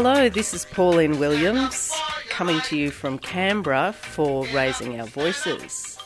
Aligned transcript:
Hello, 0.00 0.28
this 0.28 0.54
is 0.54 0.64
Pauline 0.64 1.18
Williams 1.18 1.92
coming 2.28 2.60
to 2.60 2.78
you 2.78 2.92
from 2.92 3.18
Canberra 3.18 3.92
for 3.92 4.46
Raising 4.54 5.00
Our 5.00 5.08
Voices. 5.08 5.98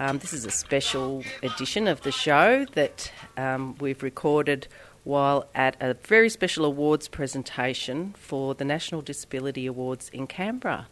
Um, 0.00 0.18
this 0.18 0.32
is 0.32 0.44
a 0.44 0.50
special 0.50 1.22
edition 1.40 1.86
of 1.86 2.00
the 2.00 2.10
show 2.10 2.66
that 2.72 3.12
um, 3.36 3.76
we've 3.78 4.02
recorded 4.02 4.66
while 5.04 5.48
at 5.54 5.76
a 5.80 5.94
very 5.94 6.28
special 6.28 6.64
awards 6.64 7.06
presentation 7.06 8.16
for 8.18 8.56
the 8.56 8.64
National 8.64 9.00
Disability 9.00 9.64
Awards 9.64 10.08
in 10.08 10.26
Canberra. 10.26 10.88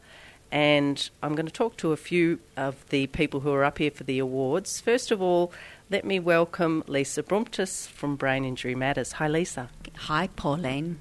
And 0.52 1.10
I'm 1.24 1.34
going 1.34 1.46
to 1.46 1.52
talk 1.52 1.76
to 1.78 1.90
a 1.90 1.96
few 1.96 2.38
of 2.56 2.88
the 2.90 3.08
people 3.08 3.40
who 3.40 3.50
are 3.50 3.64
up 3.64 3.78
here 3.78 3.90
for 3.90 4.04
the 4.04 4.20
awards. 4.20 4.80
First 4.80 5.10
of 5.10 5.20
all, 5.20 5.52
let 5.90 6.04
me 6.04 6.20
welcome 6.20 6.84
Lisa 6.86 7.24
Brumptus 7.24 7.88
from 7.88 8.14
Brain 8.14 8.44
Injury 8.44 8.76
Matters. 8.76 9.10
Hi, 9.14 9.26
Lisa. 9.26 9.70
Hi, 9.96 10.28
Pauline. 10.36 11.00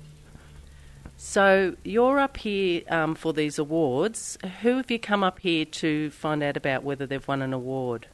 So 1.17 1.75
you're 1.83 2.19
up 2.19 2.37
here 2.37 2.83
um, 2.89 3.15
for 3.15 3.33
these 3.33 3.57
awards. 3.57 4.37
Who 4.61 4.77
have 4.77 4.91
you 4.91 4.99
come 4.99 5.23
up 5.23 5.39
here 5.39 5.65
to 5.65 6.11
find 6.11 6.43
out 6.43 6.55
about 6.55 6.83
whether 6.83 7.07
they've 7.07 7.27
won 7.27 7.41
an 7.41 7.53
award? 7.53 8.07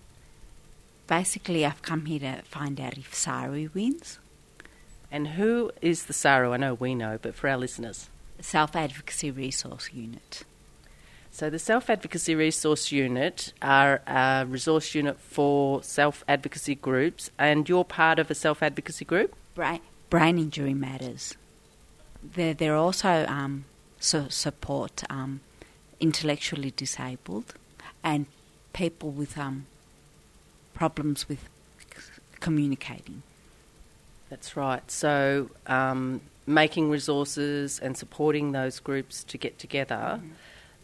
Basically, 1.05 1.65
I've 1.65 1.81
come 1.81 2.05
here 2.05 2.19
to 2.19 2.41
find 2.43 2.79
out 2.79 2.97
if 2.97 3.13
SARU 3.13 3.73
wins. 3.73 4.19
And 5.11 5.27
who 5.27 5.69
is 5.81 6.05
the 6.05 6.13
SARU? 6.13 6.53
I 6.53 6.57
know 6.57 6.75
we 6.75 6.95
know, 6.95 7.19
but 7.21 7.35
for 7.35 7.49
our 7.49 7.57
listeners. 7.57 8.09
Self 8.39 8.73
Advocacy 8.73 9.29
Resource 9.31 9.89
Unit. 9.93 10.43
So 11.29 11.49
the 11.49 11.59
Self 11.59 11.89
Advocacy 11.89 12.35
Resource 12.35 12.91
Unit 12.93 13.53
are 13.61 14.01
a 14.07 14.45
resource 14.47 14.95
unit 14.95 15.19
for 15.19 15.83
self 15.83 16.23
advocacy 16.27 16.75
groups, 16.75 17.31
and 17.37 17.67
you're 17.67 17.83
part 17.83 18.17
of 18.17 18.31
a 18.31 18.35
self 18.35 18.63
advocacy 18.63 19.03
group. 19.03 19.35
Brain, 19.55 19.81
brain 20.09 20.37
injury 20.37 20.73
matters. 20.73 21.35
They're, 22.23 22.53
they're 22.53 22.75
also 22.75 23.25
um, 23.27 23.65
so 23.99 24.27
support 24.29 25.03
um, 25.09 25.41
intellectually 25.99 26.71
disabled 26.75 27.53
and 28.03 28.25
people 28.73 29.11
with 29.11 29.37
um, 29.37 29.65
problems 30.73 31.29
with 31.29 31.47
communicating. 32.39 33.23
That's 34.29 34.57
right. 34.57 34.89
So 34.89 35.49
um, 35.67 36.21
making 36.45 36.89
resources 36.89 37.79
and 37.79 37.95
supporting 37.95 38.51
those 38.51 38.79
groups 38.79 39.23
to 39.25 39.37
get 39.37 39.59
together. 39.59 40.19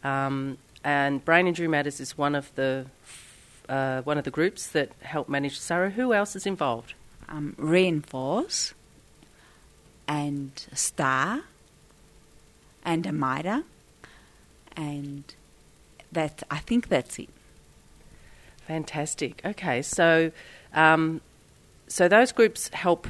Um, 0.04 0.58
and 0.82 1.24
Brain 1.24 1.46
Injury 1.46 1.68
Matters 1.68 2.00
is 2.00 2.16
one 2.16 2.34
of 2.34 2.54
the 2.54 2.86
uh, 3.68 4.02
one 4.02 4.18
of 4.18 4.24
the 4.24 4.30
groups 4.30 4.66
that 4.68 4.90
help 5.02 5.28
manage 5.28 5.58
SARU. 5.58 5.90
Who 5.92 6.12
else 6.12 6.34
is 6.34 6.46
involved? 6.46 6.94
Um, 7.28 7.54
Reinforce 7.58 8.74
and 10.10 10.66
a 10.72 10.76
Star 10.76 11.42
and 12.84 13.04
AMIDA 13.04 13.62
and 14.76 15.22
that 16.10 16.42
I 16.50 16.58
think 16.58 16.88
that's 16.88 17.18
it. 17.20 17.28
Fantastic. 18.66 19.40
Okay, 19.44 19.82
so 19.82 20.32
um, 20.74 21.20
so 21.86 22.08
those 22.08 22.32
groups 22.32 22.68
help 22.68 23.06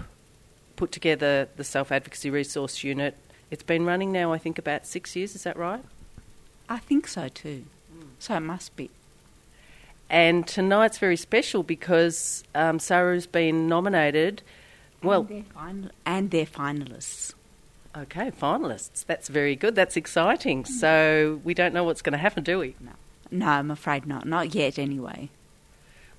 put 0.76 0.92
together 0.92 1.48
the 1.56 1.64
self 1.64 1.90
advocacy 1.90 2.28
resource 2.28 2.84
unit. 2.84 3.16
It's 3.50 3.62
been 3.62 3.86
running 3.86 4.12
now, 4.12 4.32
I 4.32 4.38
think, 4.38 4.58
about 4.58 4.86
six 4.86 5.16
years. 5.16 5.34
Is 5.34 5.44
that 5.44 5.56
right? 5.56 5.82
I 6.68 6.78
think 6.78 7.08
so 7.08 7.28
too. 7.28 7.64
So 8.18 8.36
it 8.36 8.40
must 8.40 8.76
be. 8.76 8.90
And 10.10 10.46
tonight's 10.46 10.98
very 10.98 11.16
special 11.16 11.62
because 11.62 12.44
um, 12.54 12.78
Saru's 12.78 13.26
been 13.26 13.68
nominated. 13.68 14.42
Well, 15.02 15.20
and 15.20 15.28
they're, 15.28 15.42
final- 15.54 15.90
and 16.06 16.30
they're 16.30 16.46
finalists. 16.46 17.34
okay, 17.96 18.30
finalists. 18.30 19.04
That's 19.06 19.28
very 19.28 19.56
good. 19.56 19.74
That's 19.74 19.96
exciting. 19.96 20.64
Mm. 20.64 20.66
So 20.68 21.40
we 21.44 21.54
don't 21.54 21.72
know 21.74 21.84
what's 21.84 22.02
going 22.02 22.12
to 22.12 22.18
happen, 22.18 22.44
do 22.44 22.58
we? 22.58 22.74
No, 22.80 22.92
no, 23.30 23.46
I'm 23.46 23.70
afraid 23.70 24.06
not. 24.06 24.26
Not 24.26 24.54
yet, 24.54 24.78
anyway. 24.78 25.30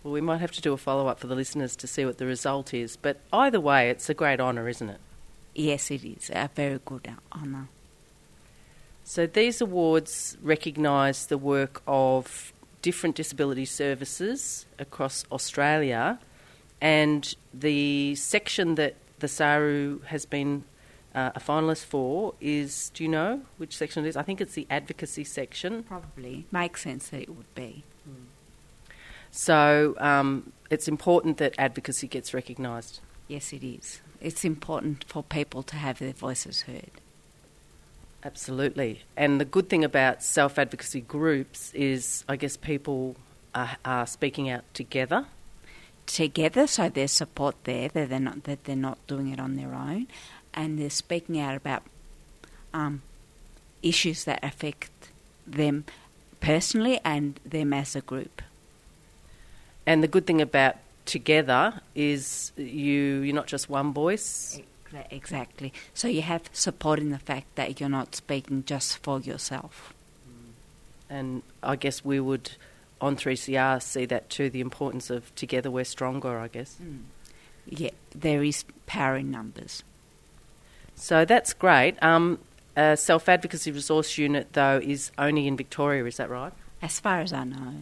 Well, 0.03 0.13
we 0.13 0.21
might 0.21 0.41
have 0.41 0.51
to 0.53 0.61
do 0.61 0.73
a 0.73 0.77
follow 0.77 1.07
up 1.07 1.19
for 1.19 1.27
the 1.27 1.35
listeners 1.35 1.75
to 1.75 1.85
see 1.87 2.05
what 2.05 2.17
the 2.17 2.25
result 2.25 2.73
is. 2.73 2.95
But 2.97 3.19
either 3.31 3.59
way, 3.59 3.89
it's 3.91 4.09
a 4.09 4.15
great 4.15 4.39
honour, 4.39 4.67
isn't 4.67 4.89
it? 4.89 4.99
Yes, 5.53 5.91
it 5.91 6.03
is 6.03 6.31
a 6.33 6.49
very 6.55 6.79
good 6.83 7.07
honour. 7.31 7.67
So 9.03 9.27
these 9.27 9.61
awards 9.61 10.37
recognise 10.41 11.27
the 11.27 11.37
work 11.37 11.81
of 11.85 12.53
different 12.81 13.15
disability 13.15 13.65
services 13.65 14.65
across 14.79 15.25
Australia, 15.31 16.19
and 16.81 17.35
the 17.53 18.15
section 18.15 18.75
that 18.75 18.95
the 19.19 19.27
SARU 19.27 20.03
has 20.05 20.25
been 20.25 20.63
uh, 21.13 21.31
a 21.35 21.39
finalist 21.39 21.85
for 21.85 22.33
is, 22.41 22.89
do 22.93 23.03
you 23.03 23.09
know 23.09 23.41
which 23.57 23.77
section 23.77 24.03
it 24.05 24.09
is? 24.09 24.17
I 24.17 24.23
think 24.23 24.41
it's 24.41 24.53
the 24.53 24.67
advocacy 24.69 25.23
section. 25.23 25.83
Probably 25.83 26.45
makes 26.51 26.81
sense 26.81 27.09
that 27.09 27.21
it 27.21 27.29
would 27.29 27.53
be. 27.53 27.83
So 29.31 29.95
um, 29.99 30.51
it's 30.69 30.87
important 30.87 31.37
that 31.37 31.55
advocacy 31.57 32.07
gets 32.07 32.33
recognised. 32.33 32.99
Yes, 33.27 33.53
it 33.53 33.63
is. 33.63 34.01
It's 34.19 34.43
important 34.43 35.05
for 35.07 35.23
people 35.23 35.63
to 35.63 35.77
have 35.77 35.99
their 35.99 36.11
voices 36.11 36.63
heard. 36.63 36.91
Absolutely. 38.23 39.03
And 39.15 39.39
the 39.39 39.45
good 39.45 39.69
thing 39.69 39.83
about 39.83 40.21
self 40.21 40.59
advocacy 40.59 41.01
groups 41.01 41.73
is, 41.73 42.23
I 42.27 42.35
guess, 42.35 42.57
people 42.57 43.15
are, 43.55 43.77
are 43.85 44.05
speaking 44.05 44.49
out 44.49 44.63
together. 44.73 45.25
Together, 46.13 46.67
so 46.67 46.89
there's 46.89 47.11
support 47.11 47.55
there 47.63 47.87
that 47.87 48.09
they're 48.09 48.19
not 48.19 48.43
that 48.43 48.65
they're 48.65 48.75
not 48.75 48.97
doing 49.07 49.29
it 49.29 49.39
on 49.39 49.55
their 49.55 49.73
own, 49.73 50.07
and 50.53 50.77
they're 50.77 50.89
speaking 50.89 51.39
out 51.39 51.55
about 51.55 51.83
um, 52.73 53.01
issues 53.81 54.25
that 54.25 54.43
affect 54.43 54.91
them 55.47 55.85
personally 56.41 56.99
and 57.05 57.39
them 57.45 57.71
as 57.71 57.95
a 57.95 58.01
group. 58.01 58.41
And 59.85 60.03
the 60.03 60.07
good 60.07 60.27
thing 60.27 60.41
about 60.41 60.75
together 61.05 61.81
is 61.95 62.51
you 62.57 63.21
you're 63.21 63.35
not 63.35 63.47
just 63.47 63.69
one 63.69 63.93
voice. 63.93 64.59
Exactly. 65.09 65.71
So 65.93 66.09
you 66.09 66.23
have 66.23 66.49
support 66.51 66.99
in 66.99 67.11
the 67.11 67.19
fact 67.19 67.55
that 67.55 67.79
you're 67.79 67.89
not 67.89 68.15
speaking 68.15 68.65
just 68.65 68.97
for 68.97 69.21
yourself. 69.21 69.93
And 71.09 71.43
I 71.63 71.77
guess 71.77 72.03
we 72.03 72.19
would 72.19 72.51
on 73.01 73.15
3CR 73.15 73.81
see 73.81 74.05
that 74.05 74.29
too. 74.29 74.49
The 74.49 74.61
importance 74.61 75.09
of 75.09 75.33
together 75.35 75.69
we're 75.71 75.83
stronger. 75.83 76.37
I 76.39 76.47
guess. 76.47 76.77
Yeah, 77.65 77.91
there 78.15 78.43
is 78.43 78.63
power 78.85 79.17
in 79.17 79.31
numbers. 79.31 79.83
So 80.95 81.25
that's 81.25 81.53
great. 81.53 82.01
Um, 82.03 82.39
a 82.75 82.95
self 82.95 83.27
advocacy 83.27 83.71
resource 83.71 84.17
unit 84.17 84.53
though 84.53 84.79
is 84.83 85.11
only 85.17 85.47
in 85.47 85.57
Victoria. 85.57 86.05
Is 86.05 86.17
that 86.17 86.29
right? 86.29 86.53
As 86.81 86.99
far 86.99 87.19
as 87.19 87.33
I 87.33 87.43
know. 87.43 87.73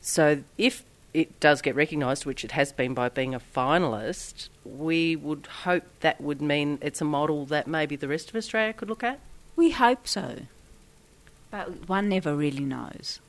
So 0.00 0.42
if 0.56 0.84
it 1.12 1.40
does 1.40 1.62
get 1.62 1.74
recognised, 1.74 2.26
which 2.26 2.44
it 2.44 2.52
has 2.52 2.72
been 2.72 2.92
by 2.94 3.08
being 3.08 3.34
a 3.34 3.40
finalist, 3.40 4.48
we 4.64 5.16
would 5.16 5.46
hope 5.64 5.84
that 6.00 6.20
would 6.20 6.42
mean 6.42 6.78
it's 6.82 7.00
a 7.00 7.04
model 7.04 7.46
that 7.46 7.66
maybe 7.66 7.96
the 7.96 8.06
rest 8.06 8.28
of 8.28 8.36
Australia 8.36 8.72
could 8.72 8.88
look 8.88 9.02
at. 9.02 9.18
We 9.56 9.70
hope 9.70 10.06
so. 10.06 10.42
But 11.50 11.88
one 11.88 12.08
never 12.08 12.36
really 12.36 12.64
knows. 12.64 13.20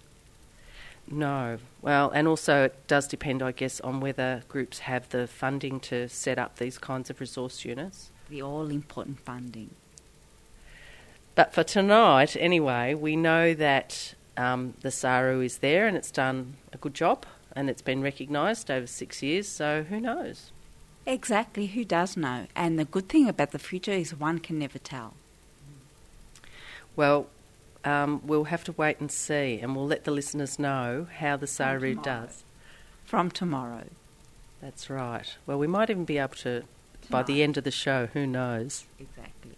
No. 1.10 1.58
Well, 1.82 2.10
and 2.10 2.28
also 2.28 2.66
it 2.66 2.88
does 2.88 3.08
depend, 3.08 3.42
I 3.42 3.52
guess, 3.52 3.80
on 3.82 4.00
whether 4.02 4.44
groups 4.48 4.80
have 4.80 5.10
the 5.10 5.28
funding 5.28 5.80
to 5.82 6.10
set 6.10 6.38
up 6.38 6.58
these 6.58 6.78
kinds 6.78 7.10
of 7.10 7.20
resource 7.22 7.64
units. 7.64 8.12
The 8.30 8.42
all 8.42 8.70
important 8.70 9.20
funding. 9.20 9.70
But 11.36 11.54
for 11.54 11.64
tonight, 11.64 12.36
anyway, 12.38 12.94
we 12.94 13.16
know 13.16 13.54
that 13.54 14.16
um, 14.36 14.74
the 14.82 14.90
SARU 14.90 15.46
is 15.46 15.60
there 15.60 15.88
and 15.88 15.96
it's 15.96 16.12
done 16.12 16.56
a 16.74 16.78
good 16.78 16.94
job 16.94 17.26
and 17.56 17.70
it's 17.70 17.82
been 17.82 18.02
recognised 18.02 18.70
over 18.70 18.88
six 18.88 19.24
years, 19.24 19.48
so 19.48 19.84
who 19.84 20.00
knows? 20.00 20.52
Exactly, 21.06 21.68
who 21.68 21.86
does 21.86 22.18
know? 22.18 22.48
And 22.56 22.78
the 22.78 22.86
good 22.86 23.08
thing 23.08 23.30
about 23.30 23.52
the 23.52 23.60
future 23.60 23.92
is 23.92 24.14
one 24.14 24.40
can 24.40 24.60
never 24.60 24.78
tell. 24.78 25.14
Well, 26.96 27.28
um, 27.84 28.22
we'll 28.24 28.46
have 28.46 28.64
to 28.66 28.72
wait 28.74 29.00
and 29.00 29.12
see, 29.12 29.60
and 29.62 29.76
we'll 29.76 29.88
let 29.88 30.04
the 30.04 30.12
listeners 30.12 30.60
know 30.60 31.08
how 31.20 31.38
the 31.38 31.48
SARU 31.48 31.96
does. 32.04 32.44
From 33.06 33.32
tomorrow. 33.32 33.86
That's 34.62 34.90
right. 34.90 35.36
Well, 35.46 35.58
we 35.60 35.68
might 35.68 35.90
even 35.90 36.06
be 36.06 36.18
able 36.18 36.36
to, 36.38 36.64
by 37.10 37.24
the 37.24 37.44
end 37.44 37.58
of 37.58 37.64
the 37.64 37.72
show, 37.72 38.08
who 38.08 38.28
knows? 38.28 38.86
Exactly. 39.00 39.56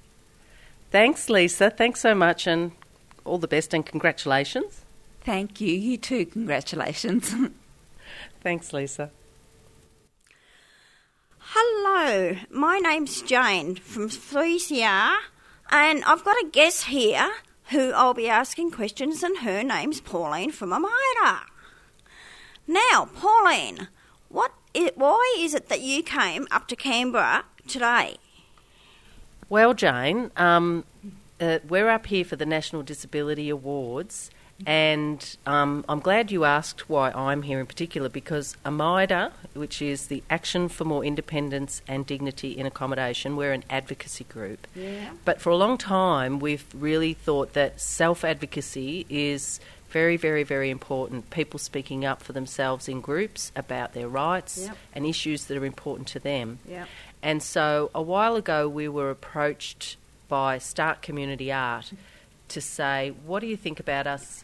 Thanks, 0.91 1.29
Lisa. 1.29 1.69
Thanks 1.69 2.01
so 2.01 2.13
much, 2.13 2.45
and 2.45 2.71
all 3.25 3.37
the 3.37 3.47
best 3.47 3.73
and 3.73 3.85
congratulations. 3.85 4.81
Thank 5.21 5.61
you. 5.61 5.73
You 5.73 5.97
too. 5.97 6.25
Congratulations. 6.25 7.33
Thanks, 8.41 8.73
Lisa. 8.73 9.11
Hello, 11.39 12.35
my 12.51 12.77
name's 12.77 13.23
Jane 13.23 13.75
from 13.75 14.09
3CR, 14.09 15.17
and 15.71 16.03
I've 16.03 16.23
got 16.23 16.35
a 16.43 16.49
guest 16.51 16.85
here 16.85 17.31
who 17.71 17.91
I'll 17.91 18.13
be 18.13 18.27
asking 18.27 18.71
questions, 18.71 19.23
and 19.23 19.39
her 19.39 19.63
name's 19.63 20.01
Pauline 20.01 20.51
from 20.51 20.73
Amida. 20.73 21.41
Now, 22.67 23.09
Pauline, 23.15 23.87
what 24.29 24.51
why 24.95 25.35
is 25.39 25.53
it 25.53 25.69
that 25.69 25.81
you 25.81 26.03
came 26.03 26.47
up 26.51 26.67
to 26.67 26.75
Canberra 26.75 27.45
today? 27.67 28.17
Well, 29.49 29.73
Jane, 29.73 30.31
um, 30.37 30.85
uh, 31.41 31.59
we're 31.67 31.89
up 31.89 32.05
here 32.05 32.23
for 32.23 32.35
the 32.35 32.45
National 32.45 32.83
Disability 32.83 33.49
Awards, 33.49 34.29
and 34.65 35.37
um, 35.45 35.85
I'm 35.87 35.99
glad 35.99 36.31
you 36.31 36.43
asked 36.43 36.89
why 36.89 37.11
I'm 37.11 37.43
here 37.43 37.59
in 37.59 37.65
particular 37.65 38.09
because 38.09 38.55
AMIDA, 38.65 39.31
which 39.53 39.81
is 39.81 40.07
the 40.07 40.23
Action 40.29 40.67
for 40.69 40.85
More 40.85 41.03
Independence 41.03 41.81
and 41.87 42.05
Dignity 42.05 42.57
in 42.57 42.65
Accommodation, 42.65 43.35
we're 43.35 43.53
an 43.53 43.63
advocacy 43.69 44.25
group. 44.25 44.67
Yeah. 44.75 45.11
But 45.25 45.39
for 45.41 45.49
a 45.49 45.55
long 45.55 45.77
time, 45.77 46.39
we've 46.39 46.65
really 46.73 47.13
thought 47.13 47.53
that 47.53 47.79
self 47.79 48.23
advocacy 48.25 49.05
is 49.09 49.59
very, 49.89 50.17
very, 50.17 50.43
very 50.43 50.69
important. 50.69 51.29
People 51.31 51.57
speaking 51.59 52.05
up 52.05 52.21
for 52.21 52.33
themselves 52.33 52.87
in 52.87 53.01
groups 53.01 53.51
about 53.55 53.93
their 53.93 54.07
rights 54.07 54.57
Yep. 54.65 54.77
and 54.93 55.05
issues 55.05 55.45
that 55.45 55.57
are 55.57 55.65
important 55.65 56.07
to 56.09 56.19
them. 56.19 56.59
Yeah. 56.67 56.85
And 57.23 57.41
so 57.41 57.89
a 57.95 58.01
while 58.01 58.35
ago, 58.35 58.69
we 58.69 58.87
were 58.87 59.09
approached 59.09 59.97
by 60.27 60.57
Start 60.59 61.01
Community 61.01 61.51
Art 61.51 61.91
to 62.49 62.61
say, 62.61 63.13
what 63.25 63.39
do 63.39 63.47
you 63.47 63.57
think 63.57 63.79
about 63.79 64.05
us 64.07 64.43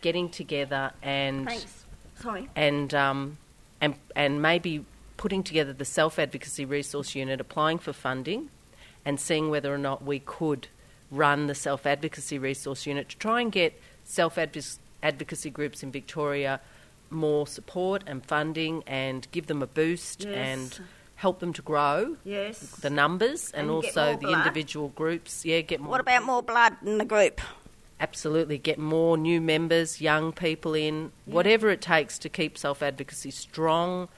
getting 0.00 0.28
together 0.28 0.92
and 1.02 1.46
Thanks. 1.46 1.84
Sorry. 2.20 2.48
and 2.56 2.92
um, 2.94 3.38
and 3.80 3.94
and 4.14 4.40
maybe 4.42 4.84
putting 5.16 5.42
together 5.42 5.72
the 5.72 5.84
self 5.84 6.18
advocacy 6.18 6.64
resource 6.64 7.14
unit, 7.14 7.40
applying 7.40 7.78
for 7.78 7.92
funding, 7.92 8.50
and 9.04 9.18
seeing 9.20 9.50
whether 9.50 9.72
or 9.74 9.78
not 9.78 10.04
we 10.04 10.18
could 10.20 10.68
run 11.10 11.46
the 11.46 11.54
self 11.54 11.86
advocacy 11.86 12.38
resource 12.38 12.86
unit 12.86 13.08
to 13.10 13.16
try 13.18 13.40
and 13.40 13.52
get 13.52 13.80
self 14.04 14.38
advocacy 15.02 15.50
groups 15.50 15.82
in 15.82 15.90
Victoria 15.92 16.60
more 17.08 17.46
support 17.46 18.02
and 18.06 18.24
funding 18.26 18.82
and 18.86 19.28
give 19.30 19.46
them 19.46 19.62
a 19.62 19.66
boost 19.66 20.24
Yes. 20.24 20.34
and 20.36 20.80
help 21.14 21.38
them 21.38 21.52
to 21.52 21.62
grow 21.62 22.16
Yes. 22.24 22.58
the 22.58 22.90
numbers 22.90 23.52
and, 23.52 23.62
And 23.62 23.70
also 23.70 24.12
the 24.14 24.18
blood. 24.26 24.38
individual 24.38 24.88
groups. 24.88 25.44
Yeah, 25.44 25.60
get 25.60 25.80
more. 25.80 25.92
What 25.92 26.00
about 26.00 26.24
more 26.24 26.42
blood 26.42 26.76
in 26.84 26.98
the 26.98 27.04
group? 27.04 27.40
Absolutely, 27.98 28.58
get 28.58 28.78
more 28.78 29.16
new 29.16 29.40
members, 29.40 30.00
young 30.02 30.32
people 30.32 30.74
in, 30.74 31.12
whatever 31.24 31.70
it 31.70 31.80
takes 31.80 32.18
to 32.18 32.28
keep 32.28 32.58
self 32.58 32.82
advocacy 32.82 33.30
strong 33.30 34.08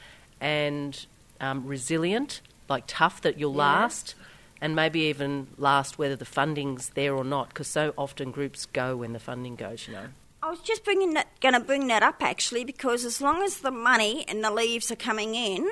and 0.40 1.06
um, 1.40 1.64
resilient, 1.64 2.40
like 2.68 2.84
tough 2.88 3.20
that 3.22 3.38
you'll 3.38 3.52
Yes. 3.52 3.58
last, 3.58 4.14
and 4.60 4.74
maybe 4.74 5.02
even 5.02 5.46
last 5.56 5.96
whether 5.96 6.16
the 6.16 6.24
funding's 6.24 6.90
there 6.90 7.14
or 7.14 7.22
not, 7.22 7.50
because 7.50 7.68
so 7.68 7.94
often 7.96 8.32
groups 8.32 8.66
go 8.66 8.96
when 8.96 9.12
the 9.12 9.20
funding 9.20 9.54
goes, 9.54 9.86
you 9.86 9.94
know. 9.94 10.08
I 10.42 10.50
was 10.50 10.60
just 10.60 10.84
bringing 10.84 11.14
that, 11.14 11.28
going 11.40 11.54
to 11.54 11.60
bring 11.60 11.88
that 11.88 12.02
up 12.02 12.22
actually 12.22 12.64
because 12.64 13.04
as 13.04 13.20
long 13.20 13.42
as 13.42 13.58
the 13.58 13.72
money 13.72 14.24
and 14.28 14.42
the 14.42 14.50
leaves 14.52 14.90
are 14.90 14.96
coming 14.96 15.34
in, 15.34 15.68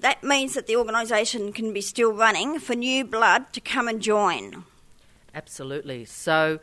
that 0.00 0.22
means 0.22 0.54
that 0.54 0.66
the 0.66 0.76
organisation 0.76 1.52
can 1.52 1.72
be 1.72 1.80
still 1.80 2.12
running 2.12 2.58
for 2.58 2.74
new 2.74 3.04
blood 3.04 3.52
to 3.54 3.60
come 3.60 3.88
and 3.88 4.00
join. 4.00 4.64
Absolutely. 5.34 6.04
So 6.04 6.60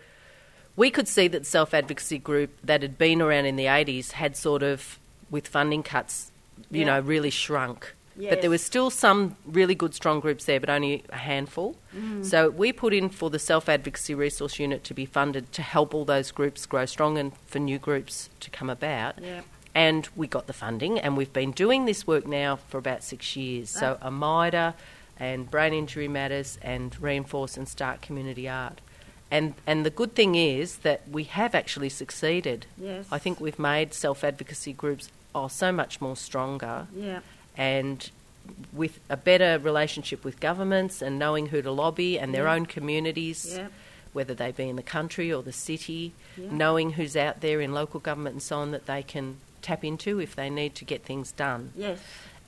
we 0.77 0.89
could 0.89 1.07
see 1.09 1.27
that 1.27 1.45
self 1.45 1.73
advocacy 1.73 2.19
group 2.19 2.51
that 2.63 2.81
had 2.81 2.97
been 2.97 3.21
around 3.21 3.45
in 3.45 3.57
the 3.57 3.65
80s 3.65 4.11
had 4.11 4.37
sort 4.37 4.63
of, 4.63 4.97
with 5.29 5.45
funding 5.47 5.83
cuts, 5.83 6.31
you 6.71 6.81
Yeah. 6.81 6.85
know, 6.85 6.99
really 7.01 7.29
shrunk. 7.31 7.93
But 8.19 8.41
there 8.41 8.49
was 8.49 8.63
still 8.63 8.89
some 8.89 9.35
really 9.45 9.75
good, 9.75 9.93
strong 9.93 10.19
groups 10.19 10.45
there, 10.45 10.59
but 10.59 10.69
only 10.71 11.03
a 11.09 11.17
handful. 11.17 11.75
Mm-hmm. 11.95 12.23
So 12.23 12.49
we 12.49 12.73
put 12.73 12.91
in 12.93 13.09
for 13.09 13.29
the 13.29 13.37
self 13.37 13.69
advocacy 13.69 14.15
resource 14.15 14.57
unit 14.57 14.83
to 14.85 14.93
be 14.95 15.05
funded 15.05 15.51
to 15.53 15.61
help 15.61 15.93
all 15.93 16.05
those 16.05 16.31
groups 16.31 16.65
grow 16.65 16.85
strong 16.87 17.17
and 17.19 17.31
for 17.45 17.59
new 17.59 17.77
groups 17.77 18.29
to 18.39 18.49
come 18.49 18.69
about. 18.71 19.21
Yeah. 19.21 19.41
And 19.75 20.09
we 20.15 20.25
got 20.25 20.47
the 20.47 20.53
funding, 20.53 20.99
and 20.99 21.15
we've 21.15 21.31
been 21.33 21.51
doing 21.51 21.85
this 21.85 22.07
work 22.07 22.25
now 22.25 22.55
for 22.55 22.79
about 22.79 23.03
six 23.03 23.35
years. 23.35 23.69
So 23.69 23.99
AMIDA 24.01 24.73
and 25.19 25.51
Brain 25.51 25.73
Injury 25.73 26.07
Matters 26.07 26.57
and 26.63 26.99
Reinforce 26.99 27.57
and 27.57 27.67
Start 27.67 28.01
Community 28.01 28.49
Art. 28.49 28.81
And, 29.29 29.55
and 29.65 29.85
the 29.85 29.89
good 29.89 30.15
thing 30.15 30.35
is 30.35 30.77
that 30.79 31.01
we 31.11 31.25
have 31.25 31.53
actually 31.53 31.89
succeeded. 31.89 32.65
Yes. 32.77 33.05
I 33.11 33.17
think 33.17 33.39
we've 33.41 33.59
made 33.59 33.93
self 33.93 34.23
advocacy 34.23 34.73
groups 34.73 35.09
oh, 35.35 35.47
so 35.49 35.71
much 35.71 35.99
more 36.01 36.15
stronger 36.15 36.87
Yeah. 36.95 37.19
and 37.57 38.09
with 38.71 38.99
a 39.09 39.17
better 39.17 39.59
relationship 39.59 40.23
with 40.23 40.39
governments 40.39 41.01
and 41.01 41.19
knowing 41.19 41.47
who 41.47 41.61
to 41.61 41.71
lobby 41.71 42.17
and 42.17 42.33
their 42.33 42.45
Yeah. 42.45 42.53
own 42.53 42.65
communities, 42.65 43.55
Yeah. 43.57 43.67
whether 44.13 44.33
they 44.33 44.51
be 44.53 44.69
in 44.69 44.77
the 44.77 44.83
country 44.83 45.33
or 45.33 45.43
the 45.43 45.51
city, 45.51 46.13
Yeah. 46.37 46.47
knowing 46.51 46.91
who's 46.91 47.17
out 47.17 47.41
there 47.41 47.59
in 47.59 47.73
local 47.73 47.99
government 47.99 48.33
and 48.35 48.41
so 48.41 48.59
on 48.59 48.71
that 48.71 48.85
they 48.85 49.03
can 49.03 49.37
tap 49.61 49.83
into 49.83 50.19
if 50.19 50.33
they 50.35 50.49
need 50.49 50.73
to 50.75 50.85
get 50.85 51.03
things 51.03 51.33
done. 51.33 51.73
Yes. 51.75 51.99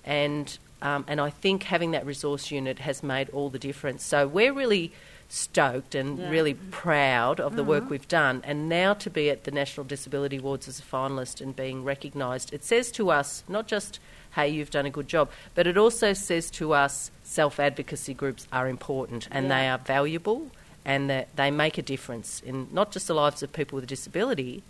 And 0.05 0.57
um, 0.81 1.03
and 1.09 1.19
I 1.19 1.29
think 1.29 1.63
having 1.63 1.91
that 1.91 2.05
resource 2.05 2.51
unit 2.51 2.79
has 2.79 3.03
made 3.03 3.27
all 3.31 3.49
the 3.49 3.59
difference. 3.59 4.01
So 4.05 4.25
we're 4.25 4.53
really 4.53 4.93
stoked 5.29 5.93
and 5.95 6.17
Yeah. 6.19 6.29
really 6.29 6.55
proud 6.55 7.39
of 7.39 7.55
the 7.55 7.61
Mm-hmm. 7.61 7.69
work 7.69 7.89
we've 7.89 8.07
done. 8.07 8.41
And 8.43 8.67
now 8.67 8.93
to 8.95 9.09
be 9.09 9.29
at 9.29 9.43
the 9.45 9.51
National 9.51 9.85
Disability 9.85 10.37
Awards 10.37 10.67
as 10.67 10.79
a 10.79 10.83
finalist 10.83 11.39
and 11.39 11.55
being 11.55 11.83
recognised, 11.83 12.51
it 12.53 12.63
says 12.63 12.91
to 12.93 13.09
us 13.11 13.43
not 13.47 13.67
just 13.67 13.99
hey, 14.35 14.47
you've 14.47 14.69
done 14.69 14.85
a 14.85 14.91
good 14.91 15.07
job, 15.07 15.27
but 15.55 15.65
it 15.65 15.75
also 15.75 16.13
says 16.13 16.51
to 16.51 16.71
us 16.73 17.09
self 17.23 17.59
advocacy 17.59 18.13
groups 18.13 18.47
are 18.51 18.67
important 18.67 19.27
and 19.31 19.49
they 19.49 19.67
are 19.67 19.79
valuable 19.79 20.51
and 20.85 21.09
that 21.09 21.27
they 21.35 21.49
make 21.51 21.77
a 21.77 21.81
difference 21.81 22.39
in 22.45 22.67
not 22.71 22.91
just 22.91 23.07
the 23.07 23.13
lives 23.15 23.41
of 23.43 23.51
people 23.51 23.75
with 23.75 23.83
a 23.83 23.87
disability, 23.87 24.61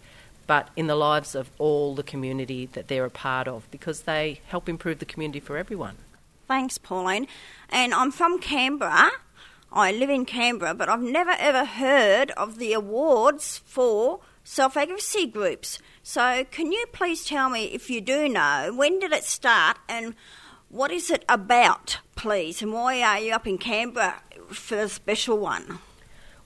but 0.47 0.69
in 0.75 0.87
the 0.87 0.95
lives 0.95 1.35
of 1.35 1.51
all 1.59 1.93
the 1.93 2.03
community 2.03 2.65
that 2.67 2.87
they're 2.87 3.05
a 3.05 3.09
part 3.09 3.47
of 3.47 3.69
because 3.69 4.01
they 4.01 4.39
help 4.47 4.67
improve 4.69 4.99
the 4.99 5.05
community 5.05 5.39
for 5.39 5.57
everyone. 5.57 5.97
Thanks, 6.47 6.77
Pauline. 6.79 7.27
And 7.69 7.93
I'm 7.93 8.11
from 8.11 8.39
Canberra. 8.39 9.11
I 9.71 9.91
live 9.91 10.09
in 10.09 10.25
Canberra, 10.25 10.73
but 10.73 10.89
I've 10.89 11.01
never 11.01 11.35
ever 11.37 11.63
heard 11.63 12.31
of 12.31 12.57
the 12.57 12.73
awards 12.73 13.61
for 13.65 14.19
self 14.43 14.75
advocacy 14.75 15.27
groups. 15.27 15.77
So, 16.01 16.43
can 16.49 16.71
you 16.71 16.85
please 16.91 17.23
tell 17.23 17.49
me 17.49 17.65
if 17.65 17.89
you 17.89 18.01
do 18.01 18.27
know 18.27 18.73
when 18.75 18.99
did 18.99 19.11
it 19.11 19.23
start 19.23 19.77
and 19.87 20.15
what 20.69 20.91
is 20.91 21.11
it 21.11 21.23
about, 21.29 21.99
please? 22.15 22.61
And 22.61 22.73
why 22.73 23.01
are 23.01 23.19
you 23.19 23.33
up 23.33 23.45
in 23.45 23.59
Canberra 23.59 24.21
for 24.47 24.75
the 24.75 24.89
special 24.89 25.37
one? 25.37 25.79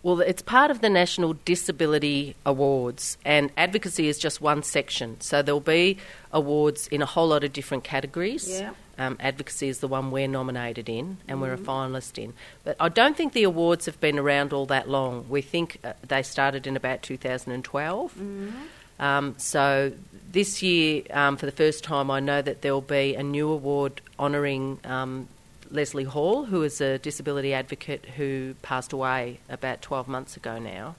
Well, 0.04 0.20
it's 0.20 0.42
part 0.42 0.70
of 0.70 0.82
the 0.82 0.90
National 0.90 1.32
Disability 1.46 2.36
Awards, 2.46 3.18
and 3.24 3.52
advocacy 3.56 4.10
is 4.10 4.20
just 4.20 4.42
one 4.42 4.62
section. 4.62 5.20
So 5.22 5.42
there'll 5.42 5.62
be 5.62 5.98
awards 6.34 6.88
in 6.88 7.02
a 7.02 7.06
whole 7.06 7.30
lot 7.30 7.46
of 7.46 7.54
different 7.54 7.86
categories. 7.86 8.50
Yeah. 8.50 8.74
Um, 9.00 9.16
advocacy 9.22 9.70
is 9.70 9.80
the 9.80 9.88
one 9.88 10.12
we're 10.12 10.28
nominated 10.28 10.90
in, 10.90 11.18
and 11.28 11.42
we're 11.42 11.54
a 11.54 11.58
finalist 11.58 12.22
in. 12.22 12.34
But 12.66 12.76
I 12.82 12.90
don't 12.90 13.16
think 13.16 13.32
the 13.32 13.44
awards 13.44 13.86
have 13.86 14.00
been 14.02 14.20
around 14.20 14.52
all 14.52 14.66
that 14.68 14.90
long. 14.90 15.26
We 15.30 15.42
think 15.42 15.80
uh, 15.86 15.94
they 16.06 16.22
started 16.22 16.68
in 16.68 16.76
about 16.76 17.02
2012. 17.02 18.18
Um, 19.00 19.36
so 19.38 19.94
this 20.32 20.62
year, 20.62 21.04
um, 21.12 21.38
for 21.38 21.46
the 21.46 21.52
first 21.52 21.84
time, 21.84 22.12
I 22.12 22.20
know 22.20 22.42
that 22.42 22.62
there 22.62 22.74
will 22.74 22.82
be 22.82 23.16
a 23.16 23.24
new 23.24 23.50
award 23.50 24.02
honouring 24.20 24.80
um, 24.84 25.28
Lesley 25.74 26.04
Hall, 26.04 26.46
who 26.46 26.62
is 26.62 26.80
a 26.80 27.00
disability 27.00 27.54
advocate 27.54 28.06
who 28.18 28.54
passed 28.62 28.94
away 28.94 29.40
about 29.50 29.82
12 29.82 30.08
months 30.08 30.38
ago 30.38 30.60
now. 30.60 30.96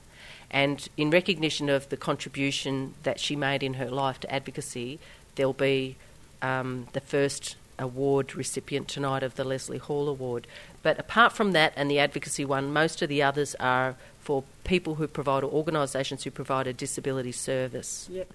And 0.51 0.87
in 0.97 1.09
recognition 1.09 1.69
of 1.69 1.87
the 1.89 1.97
contribution 1.97 2.93
that 3.03 3.19
she 3.19 3.35
made 3.35 3.63
in 3.63 3.75
her 3.75 3.89
life 3.89 4.19
to 4.19 4.31
advocacy, 4.31 4.99
there'll 5.35 5.53
be 5.53 5.95
um, 6.41 6.87
the 6.91 6.99
first 6.99 7.55
award 7.79 8.35
recipient 8.35 8.87
tonight 8.87 9.23
of 9.23 9.35
the 9.35 9.43
Lesley 9.43 9.77
Hall 9.77 10.07
Award. 10.09 10.47
But 10.83 10.99
apart 10.99 11.33
from 11.33 11.51
that 11.53 11.73
and 11.75 11.89
the 11.89 11.99
advocacy 11.99 12.45
one, 12.45 12.71
most 12.71 13.01
of 13.01 13.09
the 13.09 13.23
others 13.23 13.55
are 13.59 13.95
for 14.19 14.43
people 14.63 14.95
who 14.95 15.07
provide 15.07 15.43
or 15.43 15.51
organisations 15.51 16.23
who 16.23 16.31
provide 16.31 16.65
a 16.65 16.73
disability 16.73 17.31
service. 17.31 18.09
Yep. 18.11 18.31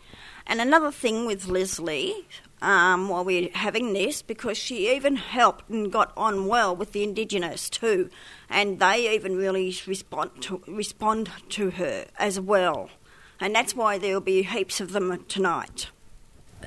And 0.47 0.61
another 0.61 0.92
thing 0.92 1.26
with 1.26 1.49
Lesley, 1.49 2.26
um, 2.62 3.09
while 3.09 3.25
we're 3.25 3.50
having 3.52 3.92
this, 3.92 4.23
because 4.23 4.56
she 4.56 4.94
even 4.94 5.16
helped 5.16 5.68
and 5.68 5.92
got 5.92 6.12
on 6.16 6.47
well 6.47 6.75
with 6.75 6.92
the 6.92 7.02
Indigenous 7.02 7.68
too, 7.68 8.09
and 8.49 8.78
they 8.78 9.12
even 9.12 9.37
really 9.37 9.75
respond 9.87 10.30
to, 10.42 10.62
respond 10.66 11.30
to 11.50 11.70
her 11.70 12.06
as 12.18 12.38
well. 12.38 12.90
And 13.40 13.54
that's 13.54 13.75
why 13.75 13.99
there'll 13.99 14.20
be 14.20 14.42
heaps 14.42 14.80
of 14.80 14.92
them 14.92 15.25
tonight. 15.26 15.88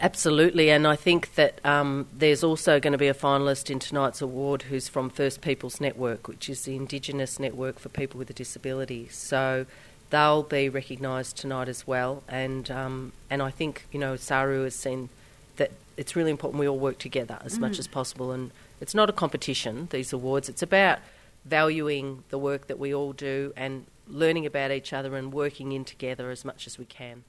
Absolutely, 0.01 0.69
and 0.69 0.87
I 0.87 0.95
think 0.95 1.35
that 1.35 1.59
um, 1.63 2.07
there's 2.11 2.43
also 2.43 2.79
going 2.79 2.91
to 2.93 2.97
be 2.97 3.07
a 3.07 3.13
finalist 3.13 3.69
in 3.69 3.79
tonight's 3.79 4.21
award 4.21 4.63
who's 4.63 4.87
from 4.87 5.09
First 5.09 5.41
Peoples 5.41 5.79
Network, 5.79 6.27
which 6.27 6.49
is 6.49 6.63
the 6.63 6.75
Indigenous 6.75 7.39
network 7.39 7.79
for 7.79 7.89
people 7.89 8.17
with 8.17 8.29
a 8.29 8.33
disability. 8.33 9.07
So 9.09 9.65
they'll 10.09 10.43
be 10.43 10.67
recognised 10.69 11.37
tonight 11.37 11.69
as 11.69 11.87
well, 11.87 12.23
and 12.27 12.69
um, 12.71 13.13
and 13.29 13.41
I 13.41 13.51
think 13.51 13.85
you 13.91 13.99
know 13.99 14.15
Saru 14.15 14.63
has 14.63 14.75
seen 14.75 15.09
that 15.57 15.71
it's 15.95 16.15
really 16.15 16.31
important 16.31 16.59
we 16.59 16.67
all 16.67 16.79
work 16.79 16.97
together 16.97 17.39
as 17.45 17.59
much 17.59 17.79
as 17.79 17.87
possible, 17.87 18.31
and 18.31 18.51
it's 18.81 18.95
not 18.95 19.09
a 19.09 19.13
competition. 19.13 19.87
These 19.91 20.11
awards, 20.11 20.49
it's 20.49 20.61
about 20.61 20.99
valuing 21.45 22.23
the 22.29 22.37
work 22.37 22.67
that 22.67 22.79
we 22.79 22.93
all 22.93 23.13
do 23.13 23.53
and 23.55 23.85
learning 24.07 24.45
about 24.45 24.71
each 24.71 24.93
other 24.93 25.15
and 25.15 25.33
working 25.33 25.71
in 25.71 25.85
together 25.85 26.29
as 26.31 26.43
much 26.43 26.67
as 26.67 26.77
we 26.77 26.85
can. 26.85 27.23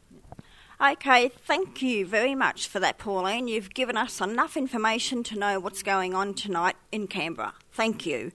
Okay, 0.80 1.28
thank 1.28 1.82
you 1.82 2.04
very 2.04 2.34
much 2.34 2.66
for 2.66 2.80
that, 2.80 2.98
Pauline. 2.98 3.46
You've 3.46 3.72
given 3.72 3.96
us 3.96 4.20
enough 4.20 4.56
information 4.56 5.22
to 5.24 5.38
know 5.38 5.60
what's 5.60 5.82
going 5.82 6.14
on 6.14 6.34
tonight 6.34 6.76
in 6.90 7.06
Canberra. 7.06 7.54
Thank 7.72 8.04
you. 8.04 8.32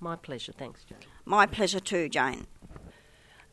My 0.00 0.16
pleasure. 0.16 0.52
Thanks, 0.52 0.82
Jane. 0.84 0.98
My 1.24 1.46
pleasure 1.46 1.78
too, 1.78 2.08
Jane. 2.08 2.46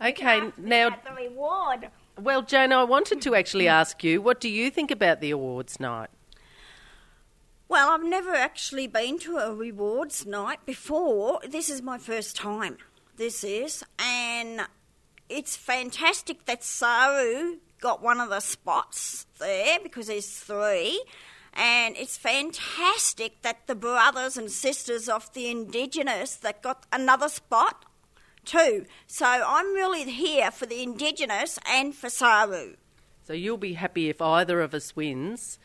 Okay, 0.02 0.42
now, 0.58 0.90
the 0.90 1.14
reward. 1.14 1.90
well, 2.18 2.42
Jane, 2.42 2.72
I 2.72 2.84
wanted 2.84 3.22
to 3.22 3.36
actually 3.36 3.66
mm. 3.66 3.72
ask 3.72 4.04
you, 4.04 4.22
what 4.22 4.40
do 4.40 4.50
you 4.50 4.72
think 4.72 4.92
about 4.92 5.22
the 5.22 5.30
awards 5.30 5.80
night? 5.80 6.10
Well, 7.68 7.90
I've 7.90 8.04
never 8.04 8.34
actually 8.34 8.88
been 8.88 9.20
to 9.20 9.38
a 9.38 9.54
rewards 9.54 10.26
night 10.26 10.66
before. 10.66 11.40
This 11.48 11.70
is 11.70 11.84
my 11.84 12.00
first 12.00 12.36
time. 12.36 12.78
This 13.18 13.44
is, 13.44 13.84
and 14.00 14.62
it's 15.28 15.56
fantastic 15.56 16.46
that 16.46 16.64
Saru 16.64 17.58
got 17.80 18.02
one 18.02 18.20
of 18.20 18.30
the 18.30 18.40
spots 18.40 19.26
there 19.40 19.80
because 19.82 20.08
there's 20.08 20.30
three. 20.30 21.04
And 21.54 21.98
it's 21.98 22.18
fantastic 22.18 23.42
that 23.42 23.68
the 23.68 23.76
brothers 23.76 24.38
and 24.38 24.52
sisters 24.52 25.10
of 25.10 25.34
the 25.34 25.50
Indigenous 25.50 26.36
that 26.38 26.62
got 26.62 26.86
another 26.94 27.28
spot 27.28 27.86
too. 28.46 28.86
So 29.08 29.26
I'm 29.26 29.74
really 29.74 30.04
here 30.04 30.52
for 30.52 30.66
the 30.66 30.82
Indigenous 30.82 31.60
and 31.68 31.94
for 31.94 32.10
Saru. 32.10 32.76
So 33.24 33.34
you'll 33.34 33.58
be 33.58 33.74
happy 33.74 34.10
if 34.10 34.22
either 34.22 34.62
of 34.62 34.74
us 34.74 34.96
wins. 34.96 35.60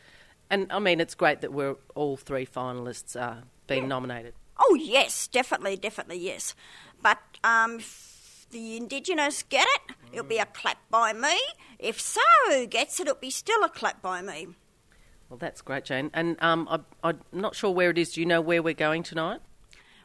And 0.49 0.71
I 0.71 0.79
mean, 0.79 0.99
it's 0.99 1.15
great 1.15 1.41
that 1.41 1.53
we're 1.53 1.75
all 1.95 2.17
three 2.17 2.45
finalists 2.45 3.19
uh, 3.19 3.41
being 3.67 3.87
nominated. 3.87 4.33
Oh 4.57 4.75
yes, 4.79 5.27
definitely, 5.27 5.75
definitely 5.75 6.19
yes. 6.19 6.55
But 7.01 7.19
um, 7.43 7.79
if 8.45 8.51
the 8.51 8.77
Indigenous 8.77 9.43
get 9.43 9.67
it, 9.67 9.95
it'll 10.11 10.25
be 10.25 10.37
a 10.37 10.45
clap 10.45 10.77
by 10.89 11.13
me. 11.13 11.39
If 11.79 11.99
Saru 11.99 12.67
gets 12.67 12.99
it, 12.99 13.07
it'll 13.07 13.19
be 13.19 13.29
still 13.29 13.63
a 13.63 13.69
clap 13.69 14.01
by 14.01 14.21
me. 14.21 14.47
Well, 15.29 15.37
that's 15.37 15.61
great, 15.61 15.85
Jane. 15.85 16.11
And 16.13 16.37
um, 16.41 16.67
I, 16.69 16.79
I'm 17.07 17.19
not 17.31 17.55
sure 17.55 17.71
where 17.71 17.89
it 17.89 17.97
is. 17.97 18.13
Do 18.13 18.21
you 18.21 18.25
know 18.25 18.41
where 18.41 18.61
we're 18.61 18.73
going 18.73 19.03
tonight? 19.03 19.41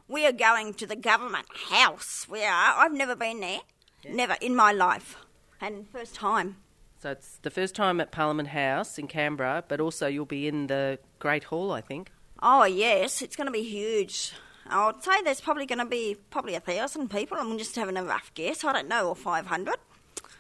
We 0.09 0.27
are 0.27 0.33
going 0.33 0.75
to 0.75 0.87
the 0.87 0.97
government 0.97 1.47
house. 1.69 2.27
We 2.29 2.43
are. 2.43 2.75
I've 2.77 2.93
never 2.93 3.15
been 3.15 3.41
there. 3.41 3.61
Never 4.09 4.37
in 4.41 4.57
my 4.57 4.73
life. 4.73 5.17
And 5.61 5.89
first 5.89 6.15
time. 6.15 6.57
So 7.01 7.11
it's 7.13 7.39
the 7.43 7.51
first 7.51 7.75
time 7.75 8.01
at 8.01 8.11
Parliament 8.11 8.49
House 8.49 8.99
in 8.99 9.07
Canberra, 9.07 9.65
but 9.69 9.81
also 9.81 10.07
you'll 10.07 10.27
be 10.27 10.49
in 10.49 10.67
the 10.67 10.99
Great 11.19 11.45
Hall, 11.45 11.71
I 11.71 11.81
think. 11.81 12.11
Oh 12.43 12.65
yes, 12.65 13.23
it's 13.23 13.37
going 13.37 13.47
to 13.47 13.53
be 13.53 13.63
huge. 13.63 14.33
I'd 14.71 15.03
say 15.03 15.23
there's 15.23 15.41
probably 15.41 15.67
going 15.67 15.79
to 15.79 15.85
be 15.85 16.17
probably 16.31 16.55
a 16.55 16.61
thousand 16.61 17.11
people. 17.11 17.37
I'm 17.39 17.59
just 17.59 17.77
having 17.77 17.97
a 17.97 18.05
rough 18.05 18.33
guess. 18.35 18.65
I 18.65 18.73
don't 18.73 18.89
know, 18.89 19.09
or 19.09 19.17
five 19.17 19.47
hundred. 19.47 19.77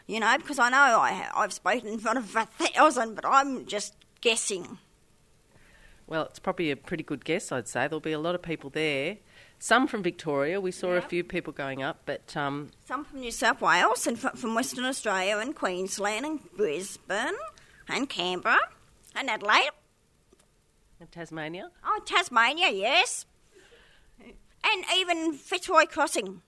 You 0.06 0.18
know, 0.20 0.34
because 0.38 0.58
I 0.58 0.70
know 0.70 0.76
I, 0.76 1.28
I've 1.34 1.52
spoken 1.52 1.88
in 1.88 1.98
front 1.98 2.18
of 2.18 2.34
a 2.34 2.46
thousand, 2.46 3.14
but 3.14 3.24
I'm 3.24 3.66
just 3.66 3.94
guessing. 4.20 4.78
Well, 6.06 6.24
it's 6.24 6.40
probably 6.40 6.72
a 6.72 6.76
pretty 6.76 7.04
good 7.04 7.24
guess, 7.24 7.52
I'd 7.52 7.68
say. 7.68 7.82
There'll 7.86 8.00
be 8.00 8.10
a 8.12 8.18
lot 8.18 8.34
of 8.34 8.42
people 8.42 8.70
there. 8.70 9.18
Some 9.60 9.86
from 9.86 10.02
Victoria. 10.02 10.60
We 10.60 10.72
saw 10.72 10.92
a 10.92 11.02
few 11.02 11.22
people 11.22 11.52
going 11.52 11.82
up, 11.82 12.00
but 12.06 12.36
um, 12.36 12.70
Some 12.86 13.04
from 13.04 13.20
New 13.20 13.30
South 13.30 13.60
Wales 13.60 14.06
and 14.06 14.18
fr- 14.18 14.34
from 14.34 14.54
Western 14.54 14.84
Australia 14.86 15.36
and 15.38 15.54
Queensland 15.54 16.26
and 16.26 16.40
Brisbane 16.56 17.34
and 17.88 18.08
Canberra 18.08 18.58
and 19.14 19.30
Adelaide. 19.30 19.70
And 20.98 21.12
Tasmania. 21.12 21.70
Oh, 21.84 22.00
Tasmania, 22.04 22.70
yes. 22.70 23.26
And 24.64 24.84
even 24.96 25.32
Fitzroy 25.32 25.84
Crossing, 25.86 26.42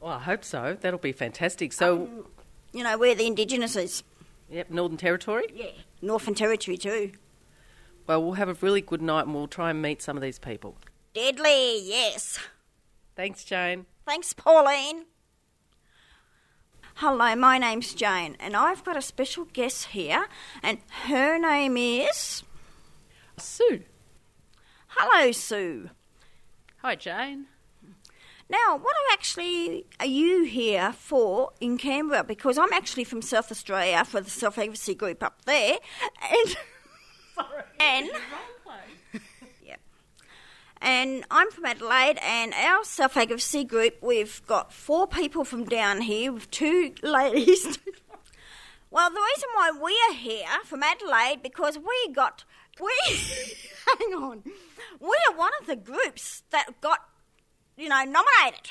Well, 0.00 0.12
I 0.12 0.18
hope 0.20 0.44
so. 0.44 0.76
That'll 0.80 0.98
be 0.98 1.12
fantastic. 1.12 1.72
So, 1.72 2.02
um, 2.04 2.26
you 2.72 2.82
know, 2.82 2.96
where 2.98 3.14
the 3.14 3.26
Indigenous 3.26 3.76
is. 3.76 4.02
yep, 4.48 4.70
Northern 4.70 4.96
Territory. 4.96 5.44
Yeah. 5.54 5.66
Northern 6.02 6.34
Territory 6.34 6.76
too. 6.78 7.12
Well, 8.06 8.22
we'll 8.22 8.32
have 8.34 8.48
a 8.48 8.54
really 8.54 8.80
good 8.80 9.02
night 9.02 9.26
and 9.26 9.34
we'll 9.34 9.46
try 9.46 9.70
and 9.70 9.80
meet 9.82 10.00
some 10.02 10.16
of 10.16 10.22
these 10.22 10.38
people. 10.38 10.76
Deadly, 11.14 11.80
yes. 11.86 12.38
Thanks, 13.14 13.44
Jane. 13.44 13.86
Thanks, 14.06 14.32
Pauline. 14.32 15.04
Hello, 16.94 17.34
my 17.34 17.56
name's 17.58 17.94
Jane, 17.94 18.36
and 18.40 18.54
I've 18.56 18.84
got 18.84 18.96
a 18.96 19.02
special 19.02 19.44
guest 19.46 19.86
here, 19.88 20.26
and 20.62 20.78
her 21.04 21.38
name 21.38 21.76
is. 21.76 22.42
Sue. 23.38 23.84
Hello, 24.88 25.32
Sue. 25.32 25.90
Hi, 26.78 26.94
Jane. 26.96 27.46
Now, 28.50 28.76
what 28.76 28.92
are 28.96 29.12
actually 29.12 29.86
are 30.00 30.06
you 30.06 30.42
here 30.42 30.92
for 30.92 31.52
in 31.60 31.78
Canberra? 31.78 32.24
Because 32.24 32.58
I'm 32.58 32.72
actually 32.72 33.04
from 33.04 33.22
South 33.22 33.52
Australia 33.52 34.04
for 34.04 34.20
the 34.20 34.28
self 34.28 34.58
advocacy 34.58 34.96
group 34.96 35.22
up 35.22 35.44
there, 35.44 35.78
and 36.20 36.56
and 37.80 38.10
yeah, 39.64 39.76
and 40.80 41.24
I'm 41.30 41.48
from 41.52 41.64
Adelaide, 41.64 42.18
and 42.20 42.52
our 42.54 42.82
self 42.82 43.16
advocacy 43.16 43.62
group 43.62 43.98
we've 44.02 44.42
got 44.48 44.72
four 44.72 45.06
people 45.06 45.44
from 45.44 45.64
down 45.64 46.00
here 46.00 46.32
with 46.32 46.50
two 46.50 46.92
ladies. 47.04 47.64
well, 48.90 49.10
the 49.10 49.20
reason 49.20 49.48
why 49.54 49.70
we 49.80 49.96
are 50.10 50.14
here 50.14 50.48
from 50.64 50.82
Adelaide 50.82 51.40
because 51.40 51.78
we 51.78 52.12
got 52.12 52.42
we 52.80 52.92
hang 53.86 54.14
on, 54.14 54.42
we 54.98 55.16
are 55.28 55.36
one 55.36 55.52
of 55.60 55.68
the 55.68 55.76
groups 55.76 56.42
that 56.50 56.80
got 56.80 57.09
you 57.80 57.88
know, 57.88 58.04
nominated. 58.04 58.70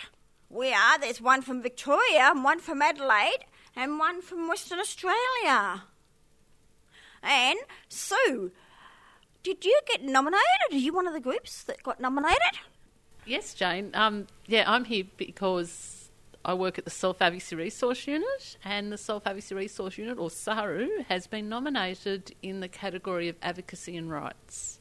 We 0.50 0.72
are. 0.72 1.00
There's 1.00 1.20
one 1.20 1.42
from 1.42 1.62
Victoria, 1.62 2.30
and 2.32 2.44
one 2.44 2.60
from 2.60 2.82
Adelaide, 2.82 3.46
and 3.76 3.98
one 3.98 4.22
from 4.22 4.48
Western 4.48 4.80
Australia. 4.80 5.84
And 7.24 7.60
Sue, 7.88 8.52
did 9.42 9.66
you 9.66 9.80
get 9.88 10.04
nominated? 10.04 10.72
Are 10.72 10.78
you 10.78 10.94
one 10.94 11.08
of 11.08 11.14
the 11.14 11.20
groups 11.20 11.64
that 11.64 11.82
got 11.82 12.00
nominated? 12.00 12.60
Yes, 13.26 13.54
Jane. 13.54 13.92
Um, 13.94 14.28
yeah, 14.46 14.64
I'm 14.68 14.86
here 14.86 15.06
because 15.18 16.10
I 16.46 16.54
work 16.54 16.78
at 16.78 16.86
the 16.86 16.92
Self 16.92 17.22
Advocacy 17.22 17.56
Resource 17.56 18.06
Unit, 18.06 18.58
and 18.64 18.92
the 18.92 18.98
Self 18.98 19.26
Advocacy 19.26 19.56
Resource 19.56 19.98
Unit, 19.98 20.20
or 20.20 20.30
SARU, 20.30 20.88
has 21.08 21.26
been 21.26 21.50
nominated 21.50 22.36
in 22.44 22.60
the 22.60 22.68
category 22.68 23.28
of 23.28 23.36
advocacy 23.42 23.98
and 23.98 24.12
rights. 24.12 24.80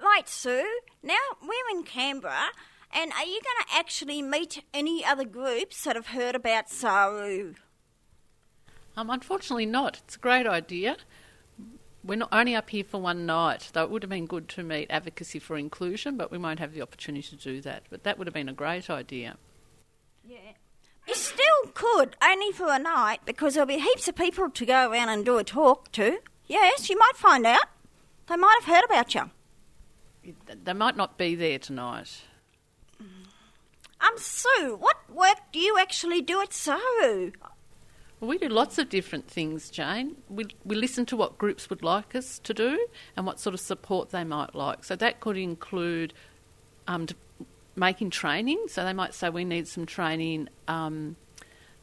Right, 0.00 0.28
Sue. 0.28 0.66
Now 1.02 1.14
we're 1.42 1.78
in 1.78 1.84
Canberra, 1.84 2.48
and 2.92 3.12
are 3.12 3.24
you 3.24 3.40
going 3.40 3.66
to 3.66 3.74
actually 3.74 4.22
meet 4.22 4.64
any 4.74 5.04
other 5.04 5.24
groups 5.24 5.84
that 5.84 5.96
have 5.96 6.08
heard 6.08 6.34
about 6.34 6.68
SARU? 6.68 7.56
Um, 8.96 9.10
unfortunately, 9.10 9.66
not. 9.66 10.00
It's 10.04 10.16
a 10.16 10.18
great 10.18 10.46
idea. 10.46 10.96
We're 12.02 12.16
not 12.16 12.28
only 12.32 12.54
up 12.54 12.70
here 12.70 12.84
for 12.84 13.00
one 13.00 13.26
night, 13.26 13.70
though 13.72 13.82
it 13.82 13.90
would 13.90 14.02
have 14.02 14.10
been 14.10 14.26
good 14.26 14.48
to 14.50 14.62
meet 14.62 14.90
advocacy 14.90 15.38
for 15.38 15.56
inclusion, 15.56 16.16
but 16.16 16.30
we 16.30 16.38
won't 16.38 16.60
have 16.60 16.72
the 16.72 16.82
opportunity 16.82 17.28
to 17.28 17.36
do 17.36 17.60
that. 17.62 17.82
But 17.90 18.04
that 18.04 18.16
would 18.16 18.26
have 18.26 18.34
been 18.34 18.48
a 18.48 18.54
great 18.54 18.88
idea. 18.88 19.36
Yeah. 20.24 20.52
You 21.06 21.14
still 21.14 21.72
could, 21.74 22.16
only 22.22 22.52
for 22.52 22.72
a 22.72 22.78
night, 22.78 23.20
because 23.26 23.54
there'll 23.54 23.66
be 23.66 23.78
heaps 23.78 24.08
of 24.08 24.16
people 24.16 24.50
to 24.50 24.66
go 24.66 24.90
around 24.90 25.08
and 25.08 25.24
do 25.24 25.38
a 25.38 25.44
talk 25.44 25.92
to. 25.92 26.18
Yes, 26.46 26.88
you 26.88 26.98
might 26.98 27.16
find 27.16 27.44
out. 27.44 27.66
They 28.28 28.36
might 28.36 28.58
have 28.60 28.74
heard 28.74 28.84
about 28.84 29.14
you. 29.14 29.30
They 30.64 30.72
might 30.72 30.96
not 30.96 31.18
be 31.18 31.34
there 31.34 31.58
tonight. 31.58 32.22
Um, 33.00 34.18
Sue, 34.18 34.76
what 34.78 34.96
work 35.10 35.38
do 35.52 35.58
you 35.58 35.78
actually 35.78 36.20
do 36.20 36.40
at 36.40 36.50
SARU? 36.50 37.32
Well, 38.20 38.30
we 38.30 38.38
do 38.38 38.48
lots 38.48 38.78
of 38.78 38.88
different 38.88 39.28
things, 39.28 39.68
Jane. 39.68 40.16
We, 40.28 40.46
we 40.64 40.74
listen 40.76 41.04
to 41.06 41.16
what 41.16 41.36
groups 41.36 41.68
would 41.68 41.82
like 41.82 42.14
us 42.14 42.38
to 42.40 42.54
do 42.54 42.86
and 43.16 43.26
what 43.26 43.40
sort 43.40 43.52
of 43.54 43.60
support 43.60 44.10
they 44.10 44.24
might 44.24 44.54
like. 44.54 44.84
So 44.84 44.96
that 44.96 45.20
could 45.20 45.36
include 45.36 46.14
um, 46.88 47.08
making 47.74 48.10
training. 48.10 48.64
So 48.68 48.84
they 48.84 48.94
might 48.94 49.12
say 49.12 49.28
we 49.28 49.44
need 49.44 49.68
some 49.68 49.84
training 49.84 50.48
um, 50.66 51.16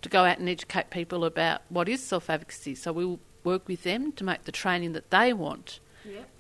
to 0.02 0.10
go 0.10 0.24
out 0.24 0.40
and 0.40 0.50
educate 0.50 0.90
people 0.90 1.24
about 1.24 1.62
what 1.70 1.88
is 1.88 2.02
self 2.02 2.30
advocacy. 2.30 2.76
So 2.76 2.92
we'll 2.92 3.20
work 3.44 3.68
with 3.68 3.84
them 3.84 4.12
to 4.14 4.24
make 4.24 4.46
the 4.46 4.52
training 4.52 4.94
that 4.94 5.12
they 5.12 5.34
want. 5.34 5.80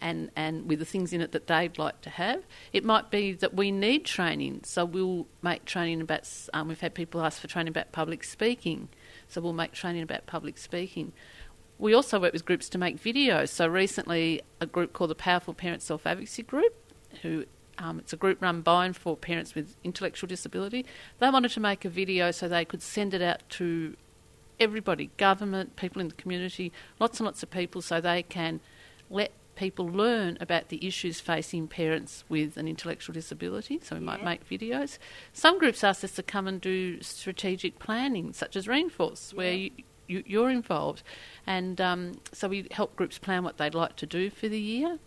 And, 0.01 0.31
and 0.35 0.67
with 0.67 0.79
the 0.79 0.85
things 0.85 1.13
in 1.13 1.21
it 1.21 1.31
that 1.31 1.47
they'd 1.47 1.77
like 1.77 2.01
to 2.01 2.09
have. 2.09 2.43
It 2.71 2.83
might 2.83 3.09
be 3.09 3.33
that 3.33 3.53
we 3.53 3.71
need 3.71 4.05
training, 4.05 4.61
so 4.63 4.85
we'll 4.85 5.27
make 5.41 5.65
training 5.65 6.01
about. 6.01 6.29
Um, 6.53 6.67
we've 6.67 6.79
had 6.79 6.93
people 6.93 7.21
ask 7.21 7.39
for 7.39 7.47
training 7.47 7.69
about 7.69 7.91
public 7.91 8.23
speaking, 8.23 8.89
so 9.27 9.41
we'll 9.41 9.53
make 9.53 9.71
training 9.71 10.03
about 10.03 10.25
public 10.25 10.57
speaking. 10.57 11.13
We 11.79 11.93
also 11.93 12.19
work 12.19 12.33
with 12.33 12.45
groups 12.45 12.69
to 12.69 12.77
make 12.77 13.01
videos. 13.01 13.49
So 13.49 13.67
recently, 13.67 14.41
a 14.61 14.65
group 14.65 14.93
called 14.93 15.09
the 15.09 15.15
Powerful 15.15 15.53
Parents 15.53 15.85
Self 15.85 16.05
Advocacy 16.05 16.43
Group, 16.43 16.73
who 17.21 17.45
um, 17.77 17.99
it's 17.99 18.13
a 18.13 18.17
group 18.17 18.41
run 18.41 18.61
by 18.61 18.85
and 18.85 18.95
for 18.95 19.17
parents 19.17 19.55
with 19.55 19.75
intellectual 19.83 20.27
disability. 20.27 20.85
They 21.19 21.29
wanted 21.29 21.51
to 21.51 21.59
make 21.59 21.85
a 21.85 21.89
video 21.89 22.31
so 22.31 22.47
they 22.47 22.65
could 22.65 22.81
send 22.81 23.13
it 23.13 23.21
out 23.21 23.47
to 23.51 23.95
everybody, 24.59 25.09
government, 25.17 25.75
people 25.75 26.01
in 26.01 26.07
the 26.07 26.15
community, 26.15 26.71
lots 26.99 27.19
and 27.19 27.25
lots 27.25 27.43
of 27.43 27.49
people, 27.49 27.81
so 27.81 27.99
they 27.99 28.23
can 28.23 28.59
let 29.09 29.31
people 29.55 29.87
learn 29.87 30.37
about 30.41 30.69
the 30.69 30.85
issues 30.85 31.19
facing 31.19 31.67
parents 31.67 32.23
with 32.29 32.57
an 32.57 32.67
intellectual 32.67 33.13
disability. 33.13 33.79
So 33.83 33.95
we 33.95 34.01
might 34.01 34.23
make 34.23 34.47
videos. 34.49 34.97
Some 35.31 35.59
groups 35.59 35.83
ask 35.83 36.03
us 36.03 36.13
to 36.13 36.23
come 36.23 36.47
and 36.47 36.59
do 36.59 37.01
strategic 37.01 37.79
planning, 37.79 38.33
such 38.33 38.55
as 38.55 38.67
Reinforce, 38.67 39.33
where 39.33 39.53
you, 39.53 39.71
you, 40.07 40.23
you're 40.25 40.49
involved. 40.49 41.03
And 41.45 41.79
um, 41.79 42.13
so 42.31 42.47
we 42.47 42.67
help 42.71 42.95
groups 42.95 43.17
plan 43.17 43.43
what 43.43 43.57
they'd 43.57 43.75
like 43.75 43.95
to 43.97 44.05
do 44.05 44.29
for 44.29 44.47
the 44.47 44.59
year. 44.59 44.99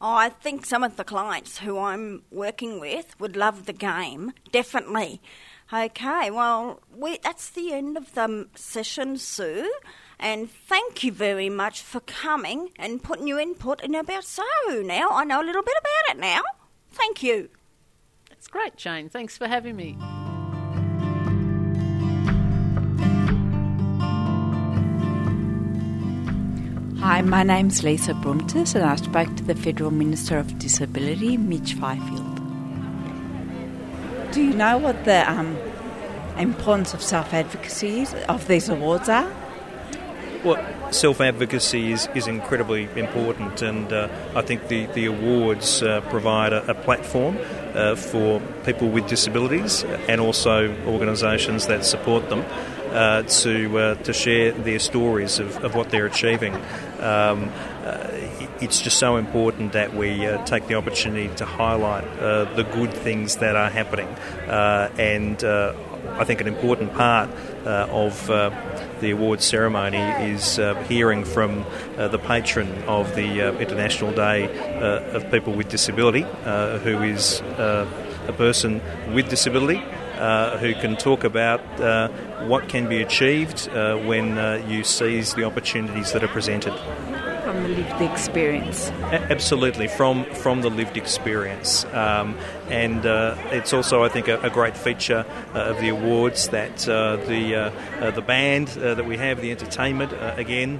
Oh, 0.00 0.14
I 0.14 0.28
think 0.28 0.64
some 0.64 0.84
of 0.84 0.96
the 0.96 1.04
clients 1.04 1.58
who 1.58 1.78
I'm 1.78 2.22
working 2.30 2.78
with 2.78 3.18
would 3.18 3.36
love 3.36 3.66
the 3.66 3.72
game, 3.72 4.32
definitely. 4.52 5.20
Okay, 5.72 6.30
well, 6.30 6.80
we, 6.96 7.18
that's 7.22 7.50
the 7.50 7.72
end 7.72 7.96
of 7.96 8.14
the 8.14 8.48
session, 8.54 9.18
Sue. 9.18 9.70
And 10.20 10.50
thank 10.50 11.04
you 11.04 11.12
very 11.12 11.48
much 11.48 11.80
for 11.80 12.00
coming 12.00 12.70
and 12.76 13.02
putting 13.02 13.28
your 13.28 13.38
input 13.38 13.80
in 13.82 13.94
about 13.94 14.24
Saru 14.24 14.82
now. 14.82 15.10
I 15.10 15.24
know 15.24 15.40
a 15.40 15.46
little 15.46 15.62
bit 15.62 15.76
about 15.78 16.16
it 16.16 16.20
now. 16.20 16.42
Thank 16.90 17.22
you. 17.22 17.50
That's 18.28 18.48
great, 18.48 18.76
Jane. 18.76 19.08
Thanks 19.08 19.38
for 19.38 19.46
having 19.46 19.76
me. 19.76 19.96
Hi, 27.00 27.22
my 27.22 27.44
name's 27.44 27.84
Lisa 27.84 28.12
Brumtis, 28.12 28.74
and 28.74 28.84
I 28.84 28.96
spoke 28.96 29.34
to 29.36 29.44
the 29.44 29.54
Federal 29.54 29.92
Minister 29.92 30.36
of 30.36 30.58
Disability, 30.58 31.36
Mitch 31.36 31.74
Fifield. 31.74 32.34
Do 34.32 34.42
you 34.42 34.52
know 34.52 34.78
what 34.78 35.04
the 35.04 35.30
um, 35.30 35.56
importance 36.38 36.92
of 36.92 37.02
self 37.02 37.32
advocacy 37.32 38.00
is, 38.00 38.14
of 38.28 38.48
these 38.48 38.68
awards 38.68 39.08
are? 39.08 39.32
Well, 40.48 40.92
self 40.92 41.20
advocacy 41.20 41.92
is, 41.92 42.08
is 42.14 42.26
incredibly 42.26 42.88
important, 42.96 43.60
and 43.60 43.92
uh, 43.92 44.08
I 44.34 44.40
think 44.40 44.68
the, 44.68 44.86
the 44.86 45.04
awards 45.04 45.82
uh, 45.82 46.00
provide 46.08 46.54
a, 46.54 46.70
a 46.70 46.74
platform 46.74 47.36
uh, 47.74 47.96
for 47.96 48.40
people 48.64 48.88
with 48.88 49.06
disabilities 49.08 49.84
and 50.08 50.22
also 50.22 50.74
organisations 50.86 51.66
that 51.66 51.84
support 51.84 52.30
them. 52.30 52.46
Uh, 52.88 53.22
to 53.24 53.78
uh, 53.78 53.94
to 53.96 54.14
share 54.14 54.50
their 54.50 54.78
stories 54.78 55.38
of, 55.38 55.62
of 55.62 55.74
what 55.74 55.90
they're 55.90 56.06
achieving. 56.06 56.54
Um, 57.00 57.52
uh, 57.84 58.08
it's 58.62 58.80
just 58.80 58.98
so 58.98 59.16
important 59.16 59.74
that 59.74 59.94
we 59.94 60.26
uh, 60.26 60.42
take 60.46 60.68
the 60.68 60.74
opportunity 60.76 61.28
to 61.36 61.44
highlight 61.44 62.04
uh, 62.18 62.46
the 62.54 62.64
good 62.64 62.94
things 62.94 63.36
that 63.36 63.56
are 63.56 63.68
happening, 63.68 64.08
uh, 64.48 64.90
and 64.96 65.44
I 66.16 66.24
think 66.24 66.40
an 66.40 66.48
important 66.48 66.94
part 66.94 67.30
uh, 67.64 67.86
of 67.90 68.30
uh, 68.30 68.50
the 69.00 69.10
awards 69.10 69.44
ceremony 69.44 69.98
is 70.32 70.58
uh, 70.58 70.74
hearing 70.84 71.24
from 71.24 71.64
uh, 71.96 72.08
the 72.08 72.18
patron 72.18 72.82
of 72.84 73.14
the 73.14 73.42
uh, 73.42 73.52
International 73.58 74.12
Day 74.12 74.46
uh, 74.80 75.16
of 75.16 75.30
People 75.30 75.52
with 75.52 75.68
Disability, 75.68 76.22
who 76.22 77.02
is 77.02 77.40
a 77.40 78.34
person 78.36 78.80
with 79.14 79.28
disability. 79.28 79.82
who 80.60 80.74
can 80.74 80.96
talk 80.96 81.24
about 81.24 81.60
what 82.48 82.68
can 82.68 82.88
be 82.88 83.02
achieved 83.02 83.68
when 84.06 84.36
you 84.68 84.82
seize 84.84 85.34
the 85.34 85.44
opportunities 85.44 86.12
that 86.12 86.24
are 86.24 86.28
presented 86.28 86.74
from 87.58 87.72
the 87.72 87.82
lived 87.82 88.00
experience. 88.02 88.90
Absolutely, 89.30 89.88
from 89.88 90.24
from 90.26 90.60
the 90.60 90.70
lived 90.70 90.96
experience, 90.96 91.84
um, 91.86 92.36
and 92.68 93.04
uh, 93.04 93.36
it's 93.50 93.72
also, 93.72 94.04
I 94.04 94.08
think, 94.08 94.28
a, 94.28 94.40
a 94.40 94.50
great 94.50 94.76
feature 94.76 95.26
uh, 95.54 95.70
of 95.70 95.80
the 95.80 95.88
awards 95.88 96.48
that 96.48 96.88
uh, 96.88 97.16
the 97.16 97.54
uh, 97.54 97.70
uh, 98.00 98.10
the 98.12 98.22
band 98.22 98.68
uh, 98.78 98.94
that 98.94 99.06
we 99.06 99.16
have, 99.16 99.40
the 99.40 99.50
entertainment, 99.50 100.12
again, 100.36 100.78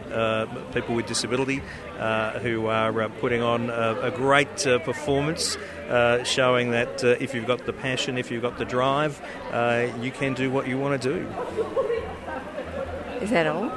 people 0.73 0.95
with 0.95 1.07
disability, 1.07 1.63
who 2.43 2.67
are 2.67 3.09
putting 3.21 3.43
on 3.43 3.71
a, 3.71 3.99
a 4.03 4.11
great 4.11 4.57
performance. 4.85 5.59
showing 6.25 6.71
that 6.71 7.03
if 7.03 7.35
you've 7.35 7.47
got 7.47 7.65
the 7.67 7.73
passion, 7.73 8.19
if 8.19 8.31
you've 8.31 8.43
got 8.43 8.59
the 8.59 8.65
drive, 8.65 9.21
you 10.01 10.13
can 10.13 10.35
do 10.35 10.51
what 10.51 10.69
you 10.69 10.79
want 10.79 11.01
to 11.03 11.09
do. 11.09 11.27
Is 13.21 13.31
that 13.31 13.47
all? 13.47 13.69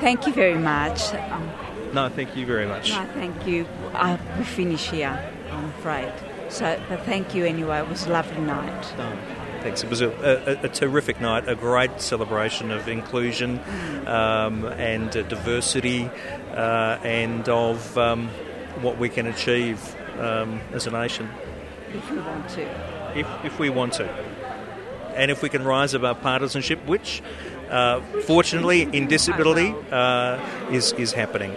Thank 0.00 0.26
you 0.26 0.32
very 0.32 0.58
much. 0.58 1.14
Um, 1.14 1.65
no, 1.92 2.08
thank 2.08 2.36
you 2.36 2.46
very 2.46 2.66
much. 2.66 2.90
No, 2.90 3.06
thank 3.14 3.46
you. 3.46 3.66
Uh, 3.94 4.16
we 4.38 4.44
finish 4.44 4.90
here, 4.90 5.32
I'm 5.50 5.64
afraid. 5.66 6.12
So, 6.48 6.80
but 6.88 7.02
thank 7.02 7.34
you 7.34 7.44
anyway. 7.44 7.78
It 7.80 7.88
was 7.88 8.06
a 8.06 8.10
lovely 8.10 8.40
night. 8.40 8.94
No, 8.96 9.18
thanks. 9.62 9.82
It 9.82 9.90
was 9.90 10.00
a, 10.00 10.10
a, 10.10 10.66
a, 10.66 10.68
terrific 10.68 11.20
night, 11.20 11.48
a 11.48 11.54
great 11.54 12.00
celebration 12.00 12.70
of 12.70 12.88
inclusion 12.88 13.58
um, 14.06 14.64
and 14.64 15.14
uh, 15.16 15.22
diversity 15.22 16.08
uh, 16.52 16.98
and 17.02 17.48
of 17.48 17.98
um, 17.98 18.28
what 18.80 18.98
we 18.98 19.08
can 19.08 19.26
achieve 19.26 19.96
um, 20.18 20.60
as 20.72 20.86
a 20.86 20.90
nation. 20.90 21.28
If 21.92 22.10
we 22.10 22.18
want 22.18 22.48
to. 22.50 23.18
If, 23.18 23.44
if 23.44 23.58
we 23.58 23.70
want 23.70 23.94
to. 23.94 24.08
And 25.14 25.30
if 25.30 25.42
we 25.42 25.48
can 25.48 25.64
rise 25.64 25.94
above 25.94 26.20
partisanship, 26.20 26.84
which 26.86 27.22
uh, 27.70 28.00
fortunately 28.26 28.82
in 28.92 29.08
disability 29.08 29.74
uh, 29.90 30.38
is, 30.70 30.92
is 30.92 31.12
happening. 31.12 31.56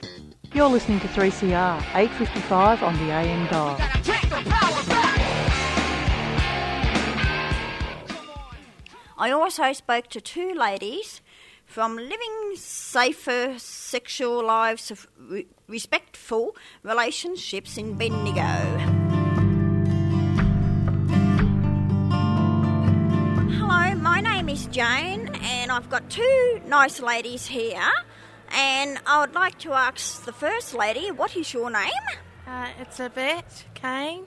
You're 0.53 0.67
listening 0.67 0.99
to 0.99 1.07
3CR, 1.07 1.77
855 1.95 2.83
on 2.83 2.97
the 2.97 3.09
AM 3.13 3.47
dial. 3.47 3.77
I 9.17 9.31
also 9.31 9.71
spoke 9.71 10.07
to 10.07 10.19
two 10.19 10.53
ladies 10.53 11.21
from 11.65 11.95
Living 11.95 12.55
Safer 12.55 13.57
Sexual 13.57 14.45
Lives 14.45 14.91
of 14.91 15.07
Re- 15.17 15.47
Respectful 15.69 16.53
Relationships 16.83 17.77
in 17.77 17.93
Bendigo. 17.93 18.41
Hello, 23.57 23.95
my 23.95 24.19
name 24.19 24.49
is 24.49 24.65
Jane, 24.67 25.29
and 25.43 25.71
I've 25.71 25.89
got 25.89 26.09
two 26.09 26.59
nice 26.67 26.99
ladies 26.99 27.45
here. 27.45 27.89
And 28.53 28.99
I 29.05 29.21
would 29.21 29.33
like 29.33 29.57
to 29.59 29.73
ask 29.73 30.25
the 30.25 30.33
first 30.33 30.73
lady, 30.73 31.11
what 31.11 31.35
is 31.35 31.53
your 31.53 31.69
name? 31.69 31.91
Uh, 32.47 32.67
it's 32.79 32.99
Yvette 32.99 33.65
Kane. 33.73 34.25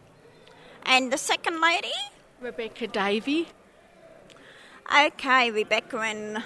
And 0.85 1.13
the 1.13 1.19
second 1.19 1.61
lady? 1.61 1.93
Rebecca 2.41 2.87
Davey. 2.87 3.49
Okay, 4.95 5.51
Rebecca 5.51 5.99
and 5.99 6.43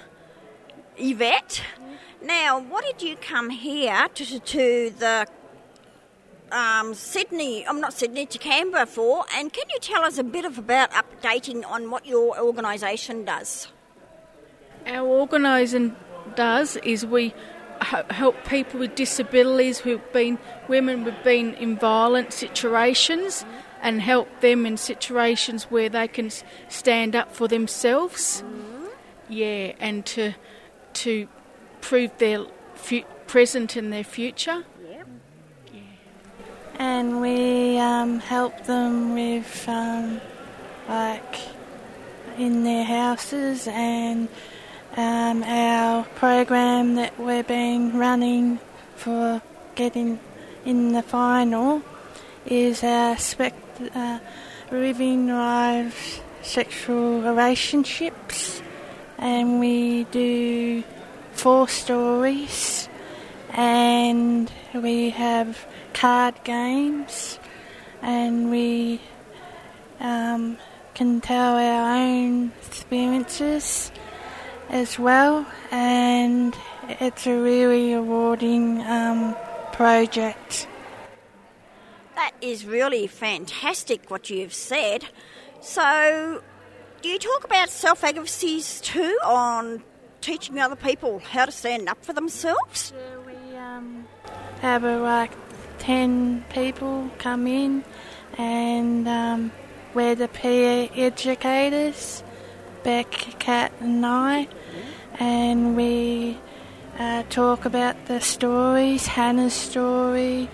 Yvette. 0.97 1.61
Now, 2.21 2.59
what 2.59 2.85
did 2.85 3.01
you 3.01 3.15
come 3.15 3.49
here 3.49 4.07
to, 4.13 4.39
to 4.39 4.93
the 4.97 5.27
um, 6.51 6.93
Sydney, 6.93 7.65
I'm 7.65 7.79
not 7.79 7.93
Sydney, 7.93 8.25
to 8.25 8.37
Canberra 8.37 8.85
for? 8.85 9.25
And 9.35 9.51
can 9.53 9.65
you 9.69 9.79
tell 9.79 10.03
us 10.03 10.17
a 10.17 10.23
bit 10.23 10.45
of 10.45 10.57
about 10.57 10.91
updating 10.91 11.65
on 11.65 11.91
what 11.91 12.05
your 12.05 12.39
organisation 12.39 13.23
does? 13.25 13.67
Our 14.85 15.07
organising 15.07 15.95
does 16.35 16.77
is 16.77 17.05
we 17.05 17.33
help 17.81 18.47
people 18.47 18.79
with 18.79 18.95
disabilities 18.95 19.79
who've 19.79 20.13
been 20.13 20.37
women 20.67 21.03
who've 21.03 21.23
been 21.23 21.53
in 21.55 21.77
violent 21.77 22.33
situations 22.33 23.45
and 23.81 24.01
help 24.01 24.27
them 24.41 24.65
in 24.65 24.77
situations 24.77 25.65
where 25.65 25.89
they 25.89 26.07
can 26.07 26.29
stand 26.67 27.15
up 27.15 27.33
for 27.33 27.47
themselves. 27.47 28.43
Yeah, 29.29 29.73
and 29.79 30.05
to 30.07 30.33
to 30.93 31.27
prove 31.81 32.17
their 32.17 32.45
fu- 32.75 33.05
present 33.27 33.75
and 33.75 33.93
their 33.93 34.03
future. 34.03 34.65
and 36.79 37.19
we 37.19 37.77
um, 37.77 38.19
help 38.19 38.65
them 38.65 39.13
with 39.13 39.65
um, 39.67 40.21
like 40.87 41.39
in 42.37 42.63
their 42.63 42.85
houses 42.85 43.67
and 43.67 44.29
um, 44.99 45.43
our 45.43 46.03
program 46.15 46.95
that 46.95 47.17
we've 47.17 47.47
been 47.47 47.97
running 47.97 48.59
for 48.97 49.41
getting 49.75 50.19
in 50.65 50.91
the 50.91 51.01
final 51.01 51.81
is 52.45 52.83
our 52.83 53.17
spect- 53.17 53.81
uh, 53.95 54.19
living 54.71 55.27
lives 55.27 56.19
sexual 56.41 57.21
relationships. 57.21 58.61
And 59.17 59.61
we 59.61 60.03
do 60.05 60.83
four 61.31 61.69
stories. 61.69 62.89
And 63.51 64.51
we 64.73 65.11
have 65.11 65.65
card 65.93 66.35
games. 66.43 67.39
And 68.01 68.51
we 68.51 68.99
um, 70.01 70.57
can 70.93 71.21
tell 71.21 71.55
our 71.55 71.97
own 71.97 72.51
experiences 72.67 73.91
as 74.69 74.99
well 74.99 75.45
and 75.71 76.55
it's 76.87 77.27
a 77.27 77.37
really 77.37 77.93
rewarding 77.93 78.81
um, 78.81 79.35
project. 79.73 80.67
That 82.15 82.31
is 82.41 82.65
really 82.65 83.07
fantastic 83.07 84.09
what 84.09 84.29
you've 84.29 84.53
said. 84.53 85.05
So, 85.61 86.41
do 87.01 87.09
you 87.09 87.19
talk 87.19 87.43
about 87.43 87.69
self 87.69 88.03
advocacies 88.03 88.81
too 88.81 89.17
on 89.23 89.83
teaching 90.21 90.59
other 90.59 90.75
people 90.75 91.19
how 91.19 91.45
to 91.45 91.51
stand 91.51 91.87
up 91.87 92.03
for 92.03 92.13
themselves? 92.13 92.93
we 93.25 93.55
um, 93.57 94.07
have 94.61 94.83
uh, 94.83 94.99
like 94.99 95.31
10 95.79 96.43
people 96.49 97.09
come 97.17 97.47
in 97.47 97.83
and 98.37 99.07
um, 99.07 99.51
we're 99.93 100.15
the 100.15 100.27
peer 100.27 100.89
educators, 100.95 102.23
Beck, 102.83 103.11
Kat 103.39 103.71
and 103.79 104.05
I, 104.05 104.47
and 105.19 105.75
we 105.75 106.37
uh, 106.97 107.23
talk 107.29 107.65
about 107.65 108.05
the 108.05 108.19
stories, 108.21 109.05
Hannah's 109.05 109.53
story, 109.53 110.49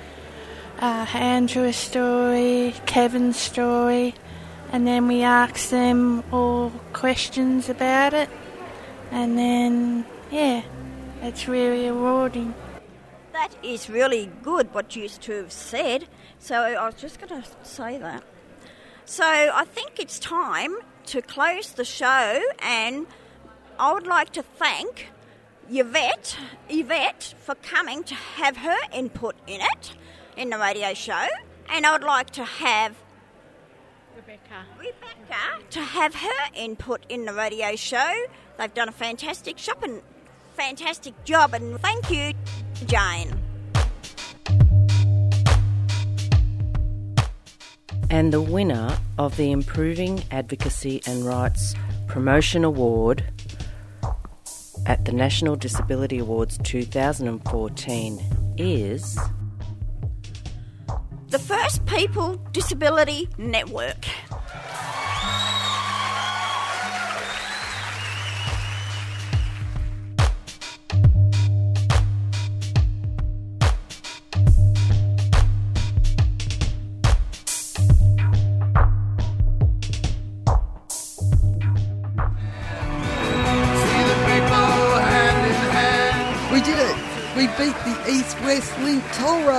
uh, 0.80 1.06
Andrew's 1.13 1.75
story, 1.75 2.73
Kevin's 2.86 3.38
story, 3.38 4.15
and 4.71 4.86
then 4.86 5.08
we 5.08 5.21
ask 5.21 5.69
them 5.69 6.23
all 6.32 6.71
questions 6.93 7.69
about 7.69 8.13
it, 8.13 8.30
and 9.12 9.38
then, 9.38 10.06
yeah, 10.32 10.63
it's 11.21 11.47
really 11.47 11.89
rewarding. 11.89 12.54
That 13.34 13.56
is 13.63 13.89
really 13.89 14.32
good 14.41 14.73
what 14.73 14.95
you 14.95 15.08
two 15.08 15.43
have 15.43 15.51
said. 15.51 16.08
So, 16.39 16.56
I 16.56 16.86
was 16.86 16.95
just 16.95 17.19
going 17.19 17.41
to 17.41 17.47
say 17.63 17.97
that. 17.97 18.23
So, 19.06 19.23
I 19.23 19.65
think 19.65 19.99
it's 19.99 20.19
time 20.19 20.75
to 21.08 21.21
close 21.21 21.71
the 21.73 21.86
show, 21.86 22.41
and 22.60 23.06
I 23.78 23.92
would 23.92 24.08
like 24.08 24.32
to 24.32 24.44
thank 24.44 25.10
Yvette, 25.70 26.38
Yvette 26.70 27.34
for 27.40 27.56
coming 27.56 28.04
to 28.04 28.16
have 28.16 28.56
her 28.58 28.78
input 28.94 29.36
in 29.48 29.60
it, 29.60 29.94
in 30.38 30.50
the 30.50 30.58
radio 30.58 30.94
show, 30.94 31.28
and 31.70 31.86
I 31.86 31.92
would 31.92 32.04
like 32.04 32.30
to 32.32 32.46
have 32.46 32.96
Rebecca. 34.16 34.66
Rebecca 34.80 35.64
to 35.72 35.82
have 35.82 36.16
her 36.16 36.52
input 36.56 37.06
in 37.10 37.26
the 37.26 37.34
radio 37.34 37.76
show. 37.76 38.14
They've 38.58 38.74
done 38.74 38.88
a 38.88 38.94
fantastic 38.94 39.58
shop 39.58 39.84
and 39.84 40.02
fantastic 40.56 41.22
job, 41.26 41.54
and 41.54 41.78
thank 41.82 42.10
you, 42.10 42.34
Jane. 42.86 43.38
And 48.10 48.32
the 48.32 48.42
winner 48.42 48.98
of 49.18 49.36
the 49.36 49.52
Improving 49.52 50.24
Advocacy 50.32 51.02
and 51.06 51.26
Rights 51.26 51.76
Promotion 52.08 52.64
Award 52.64 53.26
at 54.86 55.06
the 55.06 55.12
National 55.12 55.56
Disability 55.56 56.19
Awards 56.19 56.58
2014 56.60 58.21
is. 58.58 59.19
The 61.30 61.39
First 61.39 61.86
People 61.86 62.36
Disability 62.52 63.28
Network. 63.38 64.06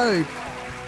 Road! 0.07 0.27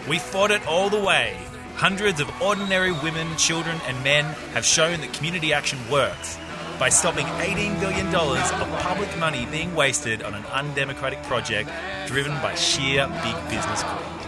We 0.08 0.18
fought 0.18 0.50
it 0.50 0.66
all 0.66 0.90
the 0.90 1.00
way. 1.00 1.36
Hundreds 1.74 2.20
of 2.20 2.28
ordinary 2.42 2.92
women, 2.92 3.36
children, 3.36 3.76
and 3.86 4.02
men 4.02 4.24
have 4.54 4.64
shown 4.64 5.00
that 5.00 5.12
community 5.12 5.52
action 5.52 5.78
works 5.90 6.38
by 6.78 6.88
stopping 6.88 7.26
$18 7.26 7.80
billion 7.80 8.06
of 8.14 8.80
public 8.80 9.10
money 9.18 9.46
being 9.46 9.74
wasted 9.74 10.22
on 10.22 10.34
an 10.34 10.44
undemocratic 10.46 11.22
project 11.24 11.70
driven 12.06 12.32
by 12.40 12.54
sheer 12.54 13.06
big 13.24 13.36
business 13.50 13.82
greed. 13.82 14.18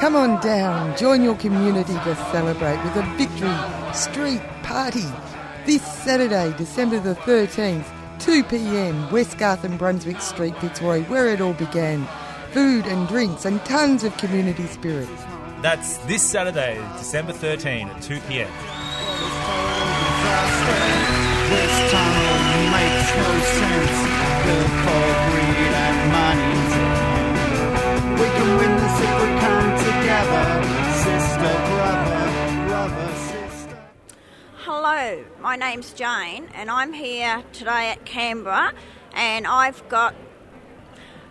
Come 0.00 0.16
on 0.16 0.40
down, 0.40 0.96
join 0.96 1.22
your 1.22 1.36
community 1.36 1.92
to 1.92 2.14
celebrate 2.32 2.82
with 2.84 2.96
a 2.96 3.02
victory 3.16 3.58
street 3.92 4.42
party 4.62 5.08
this 5.66 5.82
Saturday, 6.04 6.54
December 6.56 7.00
the 7.00 7.14
13th, 7.14 7.84
2 8.18 8.42
pm, 8.44 9.08
Westgarth 9.08 9.64
and 9.64 9.78
Brunswick 9.78 10.20
Street, 10.20 10.56
Fitzroy, 10.58 11.02
where 11.04 11.28
it 11.28 11.40
all 11.40 11.54
began. 11.54 12.06
Food 12.52 12.86
and 12.86 13.06
drinks 13.08 13.44
and 13.44 13.64
tons 13.64 14.04
of 14.04 14.16
community 14.16 14.66
spirit. 14.66 15.08
That's 15.62 15.98
this 15.98 16.22
Saturday, 16.22 16.76
December 16.96 17.32
13 17.32 17.88
at 17.88 18.02
2 18.02 18.20
pm. 18.20 18.50
This 21.50 21.90
tunnel 21.90 22.70
makes 22.70 23.16
no 23.16 23.40
sense. 23.44 25.17
My 35.48 35.56
name's 35.56 35.94
Jane, 35.94 36.46
and 36.52 36.70
I'm 36.70 36.92
here 36.92 37.42
today 37.54 37.88
at 37.88 38.04
Canberra, 38.04 38.74
and 39.14 39.46
I've 39.46 39.88
got. 39.88 40.14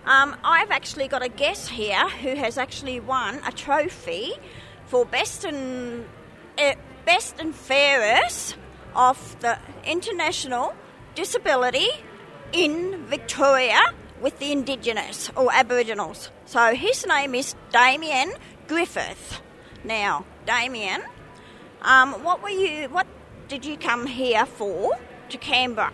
Um, 0.08 0.36
I've 0.44 0.72
actually 0.72 1.08
got 1.08 1.22
a 1.22 1.30
guest 1.30 1.70
here 1.70 2.10
who 2.10 2.34
has 2.34 2.58
actually 2.58 3.00
won 3.00 3.40
a 3.46 3.52
trophy 3.52 4.32
for 4.88 5.06
best 5.06 5.46
and 5.46 6.08
uh, 6.58 6.74
best 7.06 7.36
and 7.38 7.54
fairest 7.54 8.56
of 8.96 9.40
the 9.42 9.60
international 9.86 10.74
disability 11.14 11.90
in 12.54 13.06
Victoria 13.06 13.82
with 14.20 14.40
the 14.40 14.52
Indigenous 14.52 15.30
or 15.36 15.54
Aboriginals. 15.54 16.32
So 16.46 16.74
his 16.74 17.06
name 17.06 17.36
is 17.36 17.54
Damian 17.72 18.34
Griffis. 18.68 19.42
Now, 19.84 20.26
Damian, 20.48 21.04
um, 21.84 22.24
what 22.24 22.42
were 22.42 22.50
you? 22.50 22.90
What 22.90 23.06
did 23.48 23.66
you 23.66 23.78
come 23.78 24.06
here 24.08 24.46
for 24.46 24.94
to 25.30 25.38
Canberra? 25.38 25.94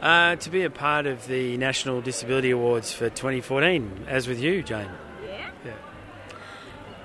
Uh, 0.00 0.36
to 0.36 0.50
be 0.50 0.64
a 0.64 0.70
part 0.70 1.06
of 1.06 1.26
the 1.26 1.56
National 1.58 2.00
Disability 2.00 2.50
Awards 2.50 2.92
for 2.92 3.08
2014, 3.08 4.06
as 4.08 4.26
with 4.26 4.40
you, 4.40 4.62
Jane. 4.62 4.88
Yeah. 5.24 5.50
Yeah. 5.64 5.72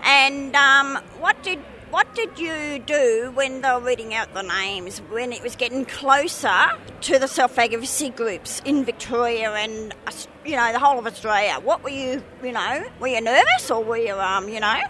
And 0.03 0.55
um, 0.55 1.03
what 1.19 1.41
did 1.43 1.59
what 1.89 2.13
did 2.15 2.37
you 2.37 2.79
do 2.79 3.31
when 3.33 3.61
they 3.61 3.69
were 3.69 3.79
reading 3.79 4.13
out 4.13 4.33
the 4.33 4.41
names, 4.41 4.99
when 5.09 5.31
it 5.31 5.41
was 5.41 5.55
getting 5.55 5.85
closer 5.85 6.65
to 7.01 7.17
the 7.19 7.27
self 7.27 7.57
advocacy 7.57 8.09
groups 8.09 8.61
in 8.65 8.83
Victoria 8.83 9.51
and, 9.53 9.95
you 10.43 10.55
know, 10.55 10.73
the 10.73 10.79
whole 10.79 10.99
of 10.99 11.05
Australia? 11.05 11.59
What 11.63 11.83
were 11.83 11.89
you, 11.89 12.23
you 12.43 12.51
know, 12.51 12.85
were 12.99 13.07
you 13.07 13.21
nervous 13.21 13.71
or 13.71 13.83
were 13.83 13.97
you, 13.97 14.15
um, 14.15 14.49
you 14.49 14.59
know? 14.59 14.81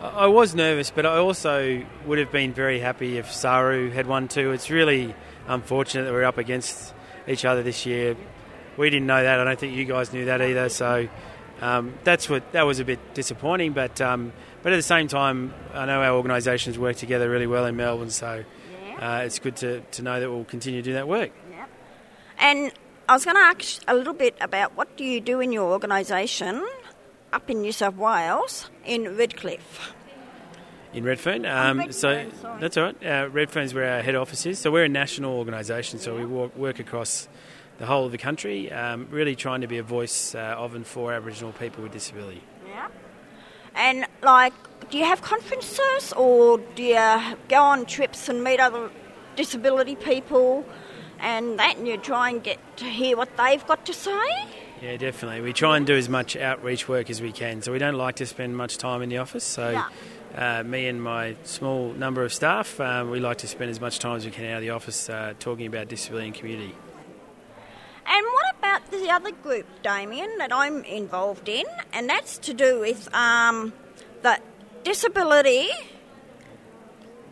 I 0.00 0.26
was 0.26 0.54
nervous, 0.54 0.90
but 0.90 1.06
I 1.06 1.16
also 1.16 1.84
would 2.06 2.18
have 2.18 2.30
been 2.30 2.52
very 2.52 2.78
happy 2.78 3.18
if 3.18 3.32
Saru 3.32 3.90
had 3.90 4.06
won 4.06 4.28
too. 4.28 4.52
It's 4.52 4.70
really 4.70 5.14
unfortunate 5.48 6.04
that 6.04 6.12
we're 6.12 6.24
up 6.24 6.38
against 6.38 6.94
each 7.26 7.44
other 7.44 7.64
this 7.64 7.84
year. 7.84 8.16
We 8.76 8.90
didn't 8.90 9.08
know 9.08 9.22
that. 9.22 9.40
I 9.40 9.44
don't 9.44 9.58
think 9.58 9.74
you 9.74 9.84
guys 9.84 10.12
knew 10.12 10.26
that 10.26 10.40
either. 10.40 10.68
So 10.68 11.08
um, 11.60 11.94
that's 12.04 12.30
what 12.30 12.52
that 12.52 12.62
was 12.62 12.78
a 12.78 12.84
bit 12.84 13.14
disappointing. 13.14 13.72
But 13.72 14.00
um, 14.00 14.32
but 14.62 14.72
at 14.72 14.76
the 14.76 14.82
same 14.82 15.08
time, 15.08 15.52
I 15.74 15.86
know 15.86 16.00
our 16.00 16.14
organisations 16.14 16.78
work 16.78 16.94
together 16.94 17.28
really 17.28 17.48
well 17.48 17.66
in 17.66 17.74
Melbourne. 17.74 18.10
So 18.10 18.44
uh, 19.00 19.22
it's 19.24 19.40
good 19.40 19.56
to, 19.56 19.80
to 19.80 20.02
know 20.02 20.20
that 20.20 20.30
we'll 20.30 20.44
continue 20.44 20.80
to 20.80 20.90
do 20.90 20.92
that 20.94 21.08
work. 21.08 21.32
And 22.38 22.72
I 23.08 23.14
was 23.14 23.24
going 23.24 23.36
to 23.36 23.42
ask 23.42 23.82
a 23.88 23.94
little 23.94 24.14
bit 24.14 24.36
about 24.40 24.76
what 24.76 24.96
do 24.96 25.02
you 25.02 25.20
do 25.20 25.40
in 25.40 25.50
your 25.50 25.72
organisation 25.72 26.64
up 27.32 27.50
in 27.50 27.60
New 27.60 27.72
South 27.72 27.96
Wales 27.96 28.70
in 28.84 29.16
Redcliffe? 29.16 29.94
in 30.92 31.04
Redfern. 31.04 31.44
Um, 31.46 31.92
so 31.92 32.26
that's 32.60 32.76
all 32.76 32.84
right. 32.84 33.06
Uh, 33.06 33.28
Redfern's 33.30 33.74
where 33.74 33.96
our 33.96 34.02
head 34.02 34.14
office 34.14 34.46
is. 34.46 34.58
So 34.58 34.70
we're 34.70 34.84
a 34.84 34.88
national 34.88 35.36
organisation. 35.36 35.98
So 35.98 36.16
we 36.16 36.24
work, 36.24 36.56
work 36.56 36.78
across 36.78 37.28
the 37.78 37.86
whole 37.86 38.06
of 38.06 38.12
the 38.12 38.18
country, 38.18 38.72
um, 38.72 39.06
really 39.10 39.36
trying 39.36 39.60
to 39.60 39.66
be 39.66 39.78
a 39.78 39.82
voice 39.82 40.34
uh, 40.34 40.38
of 40.56 40.74
and 40.74 40.86
for 40.86 41.12
Aboriginal 41.12 41.52
people 41.52 41.82
with 41.82 41.92
disability. 41.92 42.42
Yeah. 42.66 42.88
And 43.74 44.06
like, 44.22 44.54
do 44.90 44.98
you 44.98 45.04
have 45.04 45.22
conferences 45.22 46.12
or 46.14 46.58
do 46.74 46.82
you 46.82 47.36
go 47.48 47.62
on 47.62 47.86
trips 47.86 48.28
and 48.28 48.42
meet 48.42 48.58
other 48.58 48.90
disability 49.36 49.94
people 49.94 50.64
and 51.20 51.58
that, 51.58 51.76
and 51.76 51.86
you 51.86 51.96
try 51.96 52.30
and 52.30 52.42
get 52.42 52.58
to 52.78 52.84
hear 52.84 53.16
what 53.16 53.36
they've 53.36 53.64
got 53.66 53.84
to 53.86 53.92
say? 53.92 54.46
Yeah, 54.82 54.96
definitely. 54.96 55.40
We 55.40 55.52
try 55.52 55.76
and 55.76 55.86
do 55.86 55.96
as 55.96 56.08
much 56.08 56.36
outreach 56.36 56.88
work 56.88 57.10
as 57.10 57.20
we 57.20 57.32
can. 57.32 57.62
So 57.62 57.72
we 57.72 57.78
don't 57.78 57.96
like 57.96 58.16
to 58.16 58.26
spend 58.26 58.56
much 58.56 58.78
time 58.78 59.02
in 59.02 59.08
the 59.08 59.18
office. 59.18 59.44
So 59.44 59.82
uh, 60.34 60.62
me 60.62 60.86
and 60.86 61.02
my 61.02 61.36
small 61.42 61.92
number 61.92 62.22
of 62.22 62.32
staff, 62.32 62.78
um, 62.80 63.10
we 63.10 63.18
like 63.18 63.38
to 63.38 63.48
spend 63.48 63.70
as 63.70 63.80
much 63.80 63.98
time 63.98 64.16
as 64.16 64.24
we 64.24 64.30
can 64.30 64.44
out 64.44 64.56
of 64.56 64.62
the 64.62 64.70
office 64.70 65.10
uh, 65.10 65.34
talking 65.40 65.66
about 65.66 65.88
disability 65.88 66.28
and 66.28 66.36
community. 66.36 66.74
And 68.06 68.26
what 68.32 68.56
about 68.58 68.90
the 68.90 69.10
other 69.10 69.32
group, 69.32 69.66
Damian, 69.82 70.38
that 70.38 70.52
I'm 70.52 70.84
involved 70.84 71.48
in? 71.48 71.64
And 71.92 72.08
that's 72.08 72.38
to 72.38 72.54
do 72.54 72.80
with 72.80 73.12
um, 73.14 73.72
the 74.22 74.40
disability. 74.84 75.68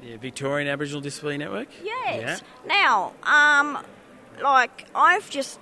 The 0.03 0.17
Victorian 0.17 0.69
Aboriginal 0.69 1.01
Disability 1.01 1.39
Network. 1.39 1.69
Yes. 1.83 2.43
Now, 2.67 3.15
um, 3.23 3.79
like 4.43 4.87
I've 4.95 5.31
just 5.31 5.59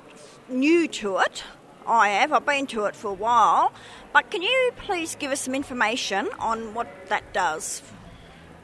new 0.48 0.88
to 0.88 1.18
it. 1.18 1.44
I 1.86 2.08
have. 2.10 2.32
I've 2.32 2.46
been 2.46 2.66
to 2.68 2.84
it 2.86 2.96
for 2.96 3.08
a 3.08 3.14
while. 3.14 3.72
But 4.12 4.30
can 4.30 4.42
you 4.42 4.72
please 4.76 5.16
give 5.16 5.32
us 5.32 5.40
some 5.40 5.54
information 5.54 6.28
on 6.38 6.74
what 6.74 6.88
that 7.08 7.32
does? 7.32 7.82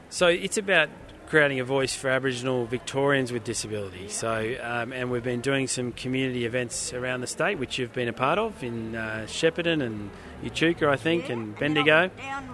So 0.09 0.27
it's 0.27 0.57
about 0.57 0.89
creating 1.27 1.61
a 1.61 1.63
voice 1.63 1.95
for 1.95 2.09
Aboriginal 2.09 2.65
Victorians 2.65 3.31
with 3.31 3.45
disability. 3.45 4.09
So, 4.09 4.53
um, 4.61 4.91
and 4.91 5.09
we've 5.09 5.23
been 5.23 5.39
doing 5.39 5.67
some 5.67 5.93
community 5.93 6.45
events 6.45 6.93
around 6.93 7.21
the 7.21 7.27
state, 7.27 7.57
which 7.57 7.79
you've 7.79 7.93
been 7.93 8.09
a 8.09 8.13
part 8.13 8.37
of 8.37 8.61
in 8.61 8.95
uh, 8.95 9.25
Shepparton 9.27 9.81
and 9.81 10.09
Echuca, 10.43 10.89
I 10.89 10.97
think, 10.97 11.29
and 11.29 11.57
Bendigo. 11.57 12.09
Down, 12.17 12.49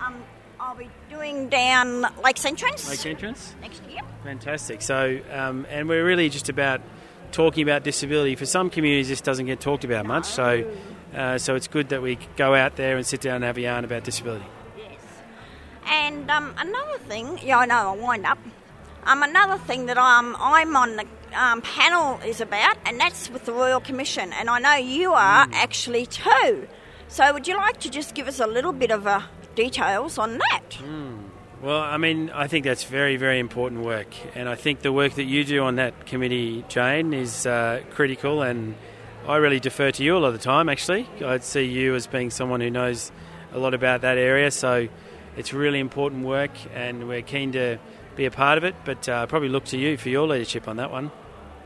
um, 0.00 0.14
I'll 0.58 0.74
be 0.74 0.88
doing 1.10 1.50
down 1.50 2.06
Lakes 2.24 2.46
Entrance 2.46 2.88
Lake 2.88 3.04
Entrance. 3.04 3.54
next 3.60 3.82
year. 3.90 4.00
Fantastic. 4.24 4.80
So, 4.80 5.20
um, 5.30 5.66
and 5.68 5.86
we're 5.86 6.04
really 6.04 6.30
just 6.30 6.48
about 6.48 6.80
talking 7.32 7.62
about 7.62 7.84
disability. 7.84 8.36
For 8.36 8.46
some 8.46 8.70
communities, 8.70 9.08
this 9.08 9.20
doesn't 9.20 9.46
get 9.46 9.60
talked 9.60 9.84
about 9.84 10.06
much. 10.06 10.24
So, 10.26 10.70
uh, 11.14 11.38
so 11.38 11.54
it's 11.54 11.68
good 11.68 11.90
that 11.90 12.02
we 12.02 12.18
go 12.36 12.54
out 12.54 12.76
there 12.76 12.96
and 12.96 13.06
sit 13.06 13.20
down 13.20 13.36
and 13.36 13.44
have 13.44 13.56
a 13.56 13.62
yarn 13.62 13.84
about 13.84 14.04
disability. 14.04 14.44
Yes, 14.76 14.88
and 15.86 16.30
um, 16.30 16.54
another 16.58 16.98
thing, 16.98 17.38
yeah, 17.42 17.58
I 17.58 17.66
know, 17.66 17.76
I'll 17.76 17.96
wind 17.96 18.26
up. 18.26 18.38
Um, 19.04 19.22
another 19.22 19.58
thing 19.58 19.86
that 19.86 19.96
um, 19.96 20.36
I'm 20.38 20.76
on 20.76 20.96
the 20.96 21.06
um, 21.34 21.62
panel 21.62 22.20
is 22.26 22.40
about, 22.40 22.76
and 22.84 23.00
that's 23.00 23.30
with 23.30 23.44
the 23.44 23.52
Royal 23.52 23.80
Commission, 23.80 24.32
and 24.32 24.50
I 24.50 24.58
know 24.58 24.74
you 24.74 25.12
are 25.12 25.46
actually 25.52 26.06
too. 26.06 26.68
So, 27.08 27.32
would 27.32 27.48
you 27.48 27.56
like 27.56 27.80
to 27.80 27.90
just 27.90 28.14
give 28.14 28.28
us 28.28 28.38
a 28.38 28.46
little 28.46 28.72
bit 28.72 28.90
of 28.90 29.06
uh, 29.06 29.22
details 29.54 30.18
on 30.18 30.38
that? 30.38 30.62
Well, 31.60 31.80
I 31.80 31.96
mean, 31.96 32.30
I 32.30 32.46
think 32.46 32.64
that's 32.64 32.84
very, 32.84 33.16
very 33.16 33.40
important 33.40 33.82
work, 33.82 34.06
and 34.36 34.48
I 34.48 34.54
think 34.54 34.82
the 34.82 34.92
work 34.92 35.14
that 35.14 35.24
you 35.24 35.42
do 35.42 35.64
on 35.64 35.74
that 35.76 36.06
committee, 36.06 36.64
Jane, 36.68 37.12
is 37.12 37.46
uh, 37.46 37.82
critical. 37.90 38.42
And 38.42 38.76
I 39.26 39.36
really 39.36 39.58
defer 39.58 39.90
to 39.90 40.04
you 40.04 40.16
a 40.16 40.18
lot 40.18 40.28
of 40.28 40.34
the 40.34 40.38
time. 40.38 40.68
Actually, 40.68 41.08
I'd 41.20 41.42
see 41.42 41.64
you 41.64 41.96
as 41.96 42.06
being 42.06 42.30
someone 42.30 42.60
who 42.60 42.70
knows 42.70 43.10
a 43.52 43.58
lot 43.58 43.74
about 43.74 44.02
that 44.02 44.18
area. 44.18 44.52
So 44.52 44.86
it's 45.36 45.52
really 45.52 45.80
important 45.80 46.24
work, 46.24 46.52
and 46.74 47.08
we're 47.08 47.22
keen 47.22 47.50
to 47.52 47.78
be 48.14 48.24
a 48.24 48.30
part 48.30 48.56
of 48.56 48.62
it. 48.62 48.76
But 48.84 49.08
uh, 49.08 49.26
probably 49.26 49.48
look 49.48 49.64
to 49.66 49.78
you 49.78 49.96
for 49.96 50.10
your 50.10 50.28
leadership 50.28 50.68
on 50.68 50.76
that 50.76 50.92
one. 50.92 51.10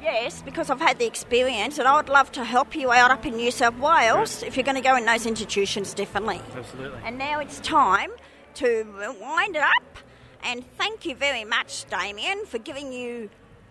Yes, 0.03 0.41
because 0.41 0.71
I've 0.71 0.81
had 0.81 0.99
the 0.99 1.07
experience, 1.07 1.79
and 1.79 1.87
I 1.87 1.97
would 1.97 2.09
love 2.09 2.33
to 2.33 2.45
help 2.45 2.75
you 2.75 2.91
out 2.91 3.11
up 3.11 3.27
in 3.27 3.37
New 3.37 3.51
South 3.51 3.79
Wales 3.79 4.43
if 4.43 4.57
you're 4.57 4.65
going 4.65 4.77
to 4.77 4.81
go 4.81 4.97
in 4.97 5.05
those 5.05 5.27
institutions, 5.27 5.93
definitely. 5.93 6.41
Absolutely. 6.57 6.99
And 7.05 7.19
now 7.19 7.41
it's 7.41 7.61
time 7.61 8.11
to 8.57 8.85
wind 9.21 9.57
it 9.57 9.63
up. 9.63 9.99
And 10.45 10.65
thank 10.77 11.07
you 11.07 11.15
very 11.15 11.45
much, 11.45 11.85
Damian, 11.89 12.47
for 12.47 12.59
giving 12.59 12.93
you 12.93 13.31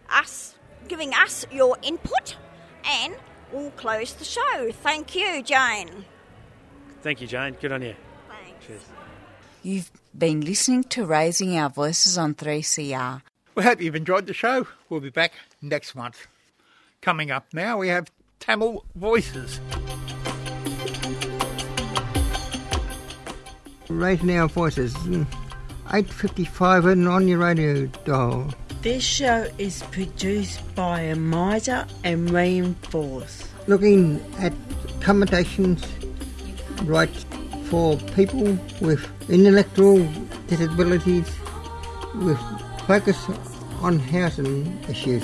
us 0.09 0.55
giving 0.87 1.13
us 1.13 1.45
your 1.51 1.77
input. 1.83 2.37
And 2.85 3.15
we'll 3.51 3.71
close 3.71 4.13
the 4.13 4.25
show. 4.25 4.71
Thank 4.71 5.15
you, 5.15 5.43
Jane. 5.43 6.05
Thank 7.01 7.21
you, 7.21 7.27
Jane. 7.27 7.55
Good 7.59 7.71
on 7.71 7.81
you. 7.81 7.95
Cheers. 8.65 8.81
You've 9.63 9.91
been 10.17 10.41
listening 10.41 10.83
to 10.85 11.05
Raising 11.05 11.57
Our 11.57 11.69
Voices 11.69 12.17
on 12.17 12.35
3CR. 12.35 13.21
We 13.55 13.63
hope 13.63 13.81
you've 13.81 13.95
enjoyed 13.95 14.27
the 14.27 14.33
show. 14.33 14.67
We'll 14.89 15.01
be 15.01 15.09
back 15.09 15.33
next 15.61 15.95
month. 15.95 16.27
Coming 17.01 17.31
up 17.31 17.47
now, 17.53 17.77
we 17.77 17.87
have 17.89 18.11
Tamil 18.39 18.85
Voices. 18.95 19.59
Raising 23.99 24.37
our 24.37 24.47
voices. 24.47 24.93
mm, 24.93 25.25
8.55 25.87 26.91
and 26.91 27.07
on 27.07 27.27
your 27.27 27.39
radio 27.39 27.85
dial. 28.05 28.53
This 28.81 29.03
show 29.03 29.47
is 29.57 29.83
produced 29.91 30.59
by 30.73 31.01
Amida 31.09 31.87
and 32.03 32.29
Reinforce. 32.29 33.47
Looking 33.67 34.23
at 34.39 34.53
accommodations 34.97 35.85
rights 36.83 37.25
for 37.65 37.97
people 38.15 38.57
with 38.79 39.07
intellectual 39.29 40.07
disabilities 40.47 41.27
with 42.15 42.39
focus 42.87 43.17
on 43.81 43.99
housing 43.99 44.77
issues. 44.89 45.23